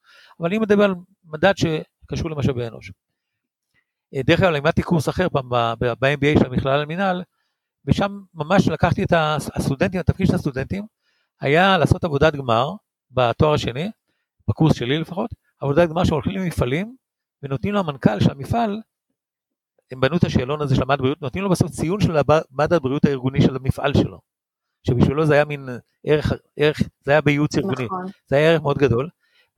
אבל 0.41 0.49
אני 0.49 0.59
מדבר 0.59 0.85
על 0.85 0.95
מדד 1.25 1.53
שקשור 1.57 2.31
למשאבי 2.31 2.67
אנוש. 2.67 2.93
אה, 4.15 4.23
דרך 4.23 4.41
אגב, 4.41 4.51
לימדתי 4.51 4.83
קורס 4.83 5.09
אחר 5.09 5.29
ב-MBA 5.29 6.39
של 6.39 6.47
המכללה 6.47 6.77
למינהל, 6.77 7.23
ושם 7.85 8.21
ממש 8.35 8.69
לקחתי 8.69 9.05
את 9.05 9.13
הסטודנטים, 9.57 10.01
התפקיד 10.01 10.27
של 10.27 10.35
הסטודנטים, 10.35 10.87
היה 11.41 11.79
לעשות 11.79 12.05
עבודת 12.05 12.35
גמר 12.35 12.73
בתואר 13.11 13.55
השני, 13.55 13.91
בקורס 14.49 14.77
שלי 14.77 14.99
לפחות, 14.99 15.31
עבודת 15.61 15.89
גמר 15.89 16.05
שהולכים 16.05 16.33
למפעלים 16.33 16.97
ונותנים 17.43 17.75
לו 17.75 17.81
המנכ"ל 17.81 18.21
של 18.21 18.31
המפעל, 18.31 18.81
הם 19.93 20.01
בנו 20.01 20.17
את 20.17 20.25
השאלון 20.25 20.63
הזה 20.63 20.75
של 20.75 20.83
המד 20.83 20.99
הבריאות, 20.99 21.23
נותנים 21.23 21.45
לו 21.45 21.51
בסוף 21.51 21.71
ציון 21.71 22.01
של 22.01 22.17
המד 22.17 22.73
הבריאות 22.73 23.05
הארגוני 23.05 23.43
של 23.43 23.57
המפעל 23.57 23.95
שלו. 23.95 24.21
שבשבילו 24.87 25.27
זה 25.27 25.35
היה 25.35 25.45
מין 25.45 25.69
ערך, 26.05 26.33
ערך 26.57 26.81
זה 27.05 27.13
היה 27.13 27.21
בייעוץ 27.21 27.57
ארגוני, 27.57 27.85
נכון. 27.85 28.07
זה 28.27 28.37
היה 28.37 28.51
ערך 28.51 28.63
מאוד 28.63 28.79
גדול. 28.79 29.09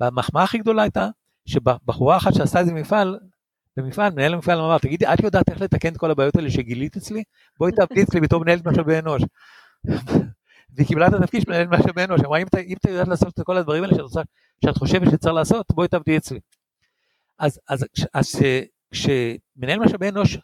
והמחמאה 0.01 0.43
הכי 0.43 0.59
גדולה 0.59 0.83
הייתה, 0.83 1.09
שבחורה 1.47 2.17
אחת 2.17 2.35
שעשתה 2.35 2.59
איזה 2.59 2.73
מפעל, 2.73 3.09
במפעל, 3.09 3.29
מנהל 3.77 4.35
המפעל 4.35 4.59
אמר, 4.59 4.79
תגידי, 4.79 5.07
את 5.07 5.21
יודעת 5.21 5.49
איך 5.49 5.61
לתקן 5.61 5.93
את 5.93 5.97
כל 5.97 6.11
הבעיות 6.11 6.37
האלה 6.37 6.51
שגילית 6.51 6.97
אצלי? 6.97 7.23
בואי 7.59 7.73
תעבדי 7.73 8.03
אצלי 8.03 8.21
בתור 8.21 8.41
מנהלת 8.41 8.67
משאבי 8.67 8.99
אנוש. 8.99 9.23
והיא 10.75 10.87
קיבלה 10.87 11.07
את 11.07 11.13
התפקיד 11.13 11.43
של 11.43 11.51
מנהלת 11.51 11.69
משאבי 11.69 12.05
אנוש, 12.05 12.21
אמרה, 12.21 12.39
אם 12.39 12.47
את 12.77 12.85
יודעת 12.89 13.09
לעשות 13.09 13.29
את 13.29 13.45
כל 13.45 13.57
הדברים 13.57 13.85
האלה 13.85 13.95
שאת, 13.95 14.27
שאת 14.65 14.77
חושבת 14.77 15.11
שצריך 15.11 15.35
לעשות, 15.35 15.67
בואי 15.73 15.89
תעבדי 15.89 16.17
אצלי. 16.17 16.41
אז 17.39 18.41
כשמנהל 18.93 19.79
משאבי 19.79 20.09
אנוש 20.09 20.39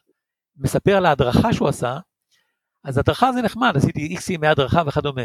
מספר 0.56 0.96
על 0.96 1.06
ההדרכה 1.06 1.52
שהוא 1.52 1.68
עשה, 1.68 1.98
אז 2.84 2.98
הדרכה 2.98 3.32
זה 3.32 3.42
נחמד, 3.42 3.76
עשיתי 3.76 4.00
איקס 4.00 4.30
ימי 4.30 4.46
הדרכה 4.46 4.82
וכדומה. 4.86 5.22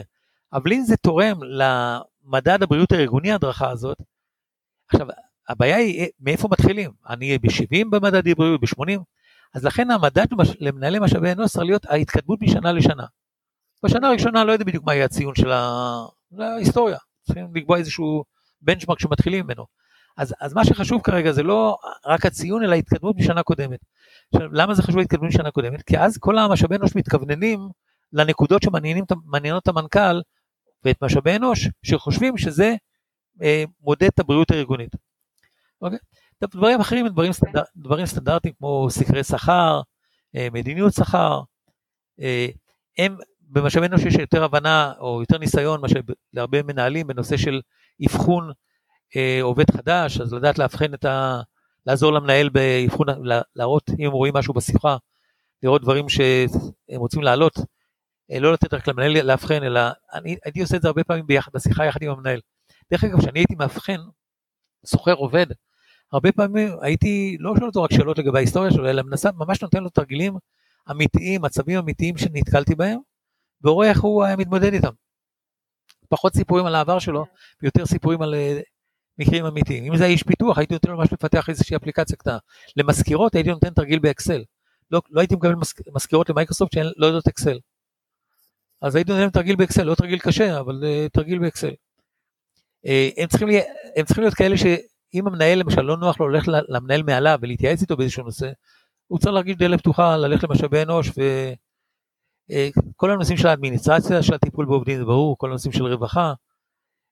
אבל 0.53 0.73
אם 0.73 0.81
זה 0.81 0.97
תורם 0.97 1.39
למדד 1.43 2.63
הבריאות 2.63 2.91
הארגוני 2.91 3.31
ההדרכה 3.31 3.69
הזאת, 3.69 3.97
עכשיו, 4.91 5.07
הבעיה 5.49 5.75
היא 5.75 6.07
מאיפה 6.19 6.47
מתחילים, 6.51 6.91
אני 7.09 7.37
ב-70 7.37 7.85
במדד 7.91 8.27
הבריאות, 8.27 8.61
ב-80, 8.61 8.99
אז 9.53 9.65
לכן 9.65 9.91
המדד 9.91 10.25
למנהלי 10.59 10.99
משאבי 10.99 11.31
אנוש 11.31 11.51
צריך 11.51 11.65
להיות 11.65 11.85
ההתקדמות 11.85 12.41
משנה 12.41 12.71
לשנה. 12.71 13.05
בשנה 13.85 14.07
הראשונה 14.07 14.43
לא 14.43 14.51
יודע 14.51 14.65
בדיוק 14.65 14.85
מה 14.85 14.93
יהיה 14.93 15.05
הציון 15.05 15.35
של 15.35 15.51
ההיסטוריה, 16.39 16.97
צריכים 17.23 17.55
לקבוע 17.55 17.77
איזשהו 17.77 18.23
בנצ'מארק 18.61 18.99
שמתחילים 18.99 19.45
ממנו. 19.45 19.65
אז, 20.17 20.33
אז 20.41 20.53
מה 20.53 20.65
שחשוב 20.65 21.01
כרגע 21.01 21.31
זה 21.31 21.43
לא 21.43 21.77
רק 22.05 22.25
הציון, 22.25 22.63
אלא 22.63 22.73
ההתקדמות 22.73 23.15
משנה 23.15 23.43
קודמת. 23.43 23.79
עכשיו, 24.33 24.49
למה 24.53 24.73
זה 24.73 24.83
חשוב 24.83 24.97
ההתקדמות 24.97 25.27
משנה 25.27 25.51
קודמת? 25.51 25.81
כי 25.81 25.97
אז 25.97 26.17
כל 26.17 26.37
המשאבי 26.37 26.75
אנוש 26.75 26.95
מתכווננים 26.95 27.59
לנקודות 28.13 28.61
שמעניינות 28.63 29.63
את 29.63 29.67
המנכ"ל 29.67 30.21
ואת 30.85 31.03
משאבי 31.03 31.35
אנוש, 31.35 31.69
שחושבים 31.83 32.37
שזה 32.37 32.75
אה, 33.41 33.63
מודד 33.81 34.03
את 34.03 34.19
הבריאות 34.19 34.51
הארגונית. 34.51 34.95
אוקיי? 35.83 35.99
דברים 36.43 36.79
אחרים 36.79 37.05
הם 37.05 37.11
דברים, 37.11 37.33
סטנדר, 37.33 37.61
דברים 37.75 38.05
סטנדרטיים 38.05 38.53
כמו 38.57 38.87
סקרי 38.89 39.23
שכר, 39.23 39.81
אה, 40.35 40.47
מדיניות 40.53 40.93
שכר, 40.93 41.41
אה, 42.21 42.47
הם 42.97 43.17
במשאבי 43.41 43.85
אנוש 43.85 44.01
יש 44.05 44.15
יותר 44.15 44.43
הבנה 44.43 44.93
או 44.99 45.21
יותר 45.21 45.37
ניסיון 45.37 45.81
מאשר 45.81 45.99
להרבה 46.33 46.63
מנהלים 46.63 47.07
בנושא 47.07 47.37
של 47.37 47.61
אבחון 48.05 48.51
אה, 49.15 49.39
עובד 49.41 49.71
חדש, 49.71 50.21
אז 50.21 50.33
לדעת 50.33 50.59
לאבחן 50.59 50.93
את 50.93 51.05
ה... 51.05 51.41
לעזור 51.85 52.13
למנהל 52.13 52.49
באבחון, 52.49 53.07
להראות 53.55 53.89
אם 53.99 54.05
הם 54.05 54.11
רואים 54.11 54.33
משהו 54.37 54.53
בשיחה, 54.53 54.97
לראות 55.63 55.81
דברים 55.81 56.09
שהם 56.09 56.97
רוצים 56.99 57.21
להעלות, 57.21 57.53
לא 58.29 58.53
לתת 58.53 58.73
רק 58.73 58.87
למנהל 58.87 59.21
לאבחן, 59.21 59.63
אלא 59.63 59.81
אני 60.13 60.37
הייתי 60.45 60.61
עושה 60.61 60.77
את 60.77 60.81
זה 60.81 60.87
הרבה 60.87 61.03
פעמים 61.03 61.27
ביחד, 61.27 61.51
בשיחה 61.53 61.85
יחד 61.85 62.03
עם 62.03 62.11
המנהל. 62.11 62.39
דרך 62.91 63.03
אגב, 63.03 63.19
כשאני 63.19 63.39
הייתי 63.39 63.55
מאבחן, 63.55 63.99
סוחר 64.85 65.13
עובד, 65.13 65.45
הרבה 66.11 66.31
פעמים 66.31 66.69
הייתי 66.81 67.37
לא 67.39 67.53
שואל 67.55 67.67
אותו 67.67 67.83
רק 67.83 67.93
שאלות 67.93 68.17
לגבי 68.17 68.37
ההיסטוריה 68.37 68.71
שלו, 68.71 68.89
אלא 68.89 69.01
מנסה, 69.01 69.29
ממש 69.31 69.61
נותן 69.61 69.83
לו 69.83 69.89
תרגילים 69.89 70.33
אמיתיים, 70.91 71.41
מצבים 71.41 71.79
אמיתיים 71.79 72.17
שנתקלתי 72.17 72.75
בהם, 72.75 72.99
ורואה 73.63 73.89
איך 73.89 74.01
הוא 74.01 74.23
היה 74.23 74.35
מתמודד 74.35 74.73
איתם. 74.73 74.91
פחות 76.09 76.33
סיפורים 76.33 76.65
על 76.65 76.75
העבר 76.75 76.99
שלו, 76.99 77.25
ויותר 77.61 77.85
סיפורים 77.85 78.21
על 78.21 78.35
אה, 78.35 78.59
מקרים 79.17 79.45
אמיתיים. 79.45 79.83
אם 79.83 79.97
זה 79.97 80.03
היה 80.03 80.13
איש 80.13 80.23
פיתוח, 80.23 80.57
הייתי 80.57 80.73
נותן 80.73 80.89
לו 80.89 80.97
ממש 80.97 81.13
לפתח 81.13 81.49
איזושהי 81.49 81.75
אפליקציה 81.75 82.17
קטנה. 82.17 82.37
למזכירות 82.77 83.35
הייתי 83.35 83.49
נותן 83.49 83.73
תרגיל 83.73 83.99
באקסל. 83.99 84.43
לא, 84.91 85.01
לא 85.09 85.21
הייתי 85.21 85.35
מקבל 85.35 85.55
מזכירות 85.95 86.29
למייקרוסופט 86.29 86.73
שהן 86.73 86.85
לא 86.97 87.05
יודעות 87.05 87.27
אקסל. 87.27 87.59
אז 88.81 88.95
הייתי 88.95 89.11
נותן 89.11 89.29
תרגיל 89.29 89.55
באקסל, 89.55 89.83
לא 89.83 89.95
תרגיל 89.95 90.19
קשה, 90.19 90.59
אבל 90.59 90.83
uh, 90.83 91.09
תרגיל 91.09 91.39
באקסל. 91.39 91.71
Uh, 92.85 92.89
הם, 93.17 93.27
צריכים 93.27 93.47
לי, 93.47 93.61
הם 93.95 94.05
צריכים 94.05 94.23
להיות 94.23 94.33
כאלה 94.33 94.55
שאם 95.13 95.27
המנהל 95.27 95.59
למשל 95.59 95.81
לא 95.81 95.97
נוח 95.97 96.19
לו 96.19 96.29
ללכת 96.29 96.51
למנהל 96.69 97.03
מעליו 97.03 97.39
ולהתייעץ 97.41 97.81
איתו 97.81 97.97
באיזשהו 97.97 98.23
נושא, 98.23 98.51
הוא 99.07 99.19
צריך 99.19 99.33
להרגיש 99.33 99.55
דלת 99.55 99.79
פתוחה, 99.79 100.17
ללכת 100.17 100.43
למשאבי 100.43 100.81
אנוש 100.81 101.09
וכל 101.09 103.09
uh, 103.09 103.13
הנושאים 103.13 103.37
של 103.37 103.47
האדמיניסטרציה, 103.47 104.23
של 104.23 104.33
הטיפול 104.33 104.65
בעובדים 104.65 104.97
זה 104.97 105.05
ברור, 105.05 105.37
כל 105.37 105.49
הנושאים 105.49 105.73
של 105.73 105.85
רווחה, 105.85 106.33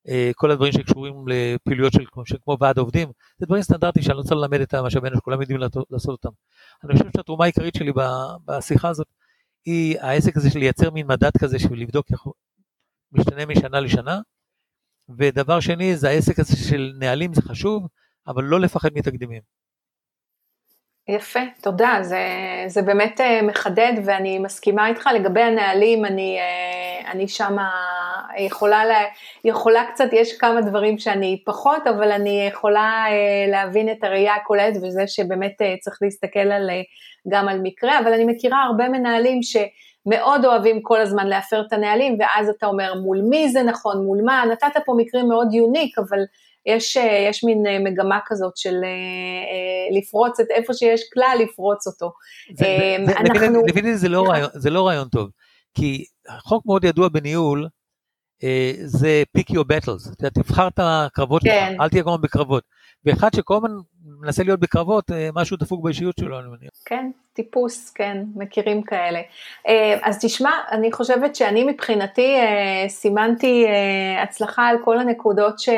uh, 0.07 0.11
כל 0.35 0.51
הדברים 0.51 0.71
שקשורים 0.71 1.25
לפעילויות 1.27 1.93
של, 1.93 2.05
של 2.25 2.37
כמו 2.43 2.57
ועד 2.59 2.77
עובדים, 2.77 3.11
זה 3.37 3.45
דברים 3.45 3.63
סטנדרטיים 3.63 4.03
שאני 4.03 4.17
לא 4.17 4.23
צריך 4.23 4.35
ללמד 4.35 4.61
את 4.61 4.73
המשאבי 4.73 5.07
אנוש, 5.07 5.19
כולם 5.19 5.41
יודעים 5.41 5.59
לעשות 5.89 6.09
אותם. 6.09 6.29
אני 6.83 6.93
חושב 6.93 7.05
שהתרומה 7.17 7.43
העיקרית 7.43 7.75
שלי 7.75 7.91
בשיחה 8.45 8.89
הזאת 8.89 9.07
היא 9.65 9.99
העסק 9.99 10.37
הזה 10.37 10.49
של 10.49 10.59
לייצר 10.59 10.91
מין 10.91 11.07
מדד 11.07 11.37
כזה 11.37 11.59
של 11.59 11.73
לבדוק 11.73 12.11
איך 12.11 12.21
משתנה 13.11 13.45
משנה 13.45 13.79
לשנה. 13.79 14.19
ודבר 15.17 15.59
שני 15.59 15.95
זה 15.95 16.09
העסק 16.09 16.39
הזה 16.39 16.69
של 16.69 16.91
נהלים 16.99 17.33
זה 17.33 17.41
חשוב, 17.41 17.87
אבל 18.27 18.43
לא 18.43 18.59
לפחד 18.59 18.89
מתקדימים. 18.95 19.41
יפה, 21.07 21.39
תודה, 21.61 21.97
זה, 22.01 22.17
זה 22.67 22.81
באמת 22.81 23.21
אה, 23.21 23.41
מחדד 23.41 23.93
ואני 24.05 24.39
מסכימה 24.39 24.87
איתך 24.87 25.09
לגבי 25.15 25.41
הנהלים, 25.41 26.05
אני, 26.05 26.37
אה, 26.39 27.11
אני 27.11 27.27
שמה 27.27 27.69
יכולה, 28.37 28.85
לה, 28.85 28.99
יכולה 29.43 29.85
קצת, 29.93 30.05
יש 30.11 30.37
כמה 30.37 30.61
דברים 30.61 30.97
שאני 30.97 31.43
פחות, 31.45 31.87
אבל 31.87 32.11
אני 32.11 32.47
יכולה 32.51 33.05
אה, 33.09 33.51
להבין 33.51 33.91
את 33.91 34.03
הראייה 34.03 34.35
הכוללת 34.35 34.75
וזה 34.77 35.07
שבאמת 35.07 35.55
צריך 35.79 35.97
להסתכל 36.01 36.39
על, 36.39 36.69
גם 37.29 37.47
על 37.47 37.59
מקרה, 37.63 37.99
אבל 37.99 38.13
אני 38.13 38.25
מכירה 38.25 38.63
הרבה 38.63 38.89
מנהלים 38.89 39.43
שמאוד 40.03 40.45
אוהבים 40.45 40.81
כל 40.81 41.01
הזמן 41.01 41.27
להפר 41.27 41.61
את 41.67 41.73
הנהלים, 41.73 42.17
ואז 42.19 42.49
אתה 42.49 42.65
אומר 42.65 42.93
מול 42.93 43.21
מי 43.29 43.49
זה 43.49 43.63
נכון, 43.63 44.05
מול 44.05 44.21
מה, 44.25 44.43
נתת 44.51 44.81
פה 44.85 44.93
מקרים 44.97 45.29
מאוד 45.29 45.53
יוניק, 45.53 45.99
אבל 45.99 46.19
יש, 46.65 46.97
אה, 46.97 47.27
יש 47.29 47.43
מין 47.43 47.67
אה, 47.67 47.79
מגמה 47.79 48.19
כזאת 48.25 48.57
של 48.57 48.75
אה, 48.83 49.97
לפרוץ 49.97 50.39
את 50.39 50.45
איפה 50.49 50.73
שיש 50.73 51.01
כלל, 51.13 51.37
לפרוץ 51.43 51.87
אותו. 51.87 52.11
אנחנו... 53.17 53.65
לפי 53.67 53.97
זה, 53.97 54.09
לא 54.09 54.23
רעיון, 54.27 54.49
זה 54.53 54.69
לא 54.69 54.87
רעיון 54.87 55.07
טוב, 55.07 55.29
כי 55.73 56.03
חוק 56.39 56.65
מאוד 56.65 56.83
ידוע 56.83 57.09
בניהול, 57.09 57.67
זה 58.83 59.23
pick 59.37 59.53
your 59.53 59.63
battles, 59.63 60.29
תבחר 60.33 60.67
את 60.67 60.79
הקרבות 60.83 61.41
כן. 61.43 61.75
אל 61.81 61.89
תהיה 61.89 62.03
כל 62.03 62.21
בקרבות. 62.21 62.63
ואחד 63.05 63.29
שכל 63.35 63.55
הזמן 63.55 63.71
מנסה 64.21 64.43
להיות 64.43 64.59
בקרבות, 64.59 65.11
משהו 65.35 65.57
דפוק 65.57 65.83
באישיות 65.83 66.15
שלו, 66.19 66.39
אני 66.39 66.47
מניח. 66.47 66.71
כן, 66.85 67.11
טיפוס, 67.33 67.89
כן, 67.89 68.23
מכירים 68.35 68.83
כאלה. 68.83 69.19
אה, 69.67 69.99
אז 70.03 70.19
תשמע, 70.21 70.51
אני 70.71 70.91
חושבת 70.91 71.35
שאני 71.35 71.63
מבחינתי 71.63 72.35
אה, 72.35 72.89
סימנתי 72.89 73.65
אה, 73.65 74.23
הצלחה 74.23 74.67
על 74.67 74.77
כל 74.83 74.99
הנקודות 74.99 75.59
ש... 75.59 75.69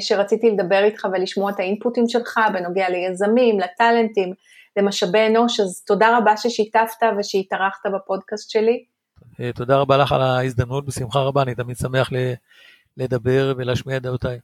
שרציתי 0.00 0.50
לדבר 0.50 0.84
איתך 0.84 1.06
ולשמוע 1.12 1.50
את 1.50 1.60
האינפוטים 1.60 2.08
שלך 2.08 2.40
בנוגע 2.52 2.88
ליזמים, 2.88 3.60
לטאלנטים, 3.60 4.32
למשאבי 4.76 5.26
אנוש, 5.26 5.60
אז 5.60 5.82
תודה 5.86 6.18
רבה 6.18 6.36
ששיתפת 6.36 7.06
ושהתארחת 7.18 7.86
בפודקאסט 7.94 8.50
שלי. 8.50 8.84
תודה 9.54 9.76
רבה 9.76 9.96
לך 9.96 10.12
על 10.12 10.22
ההזדמנות, 10.22 10.86
בשמחה 10.86 11.18
רבה, 11.18 11.42
אני 11.42 11.54
תמיד 11.54 11.76
שמח 11.76 12.10
לדבר 12.96 13.54
ולהשמיע 13.56 13.96
את 13.96 14.02
דעותיי. 14.02 14.38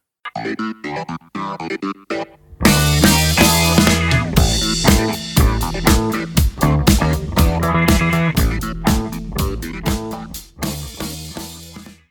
Gracias. 1.68 2.19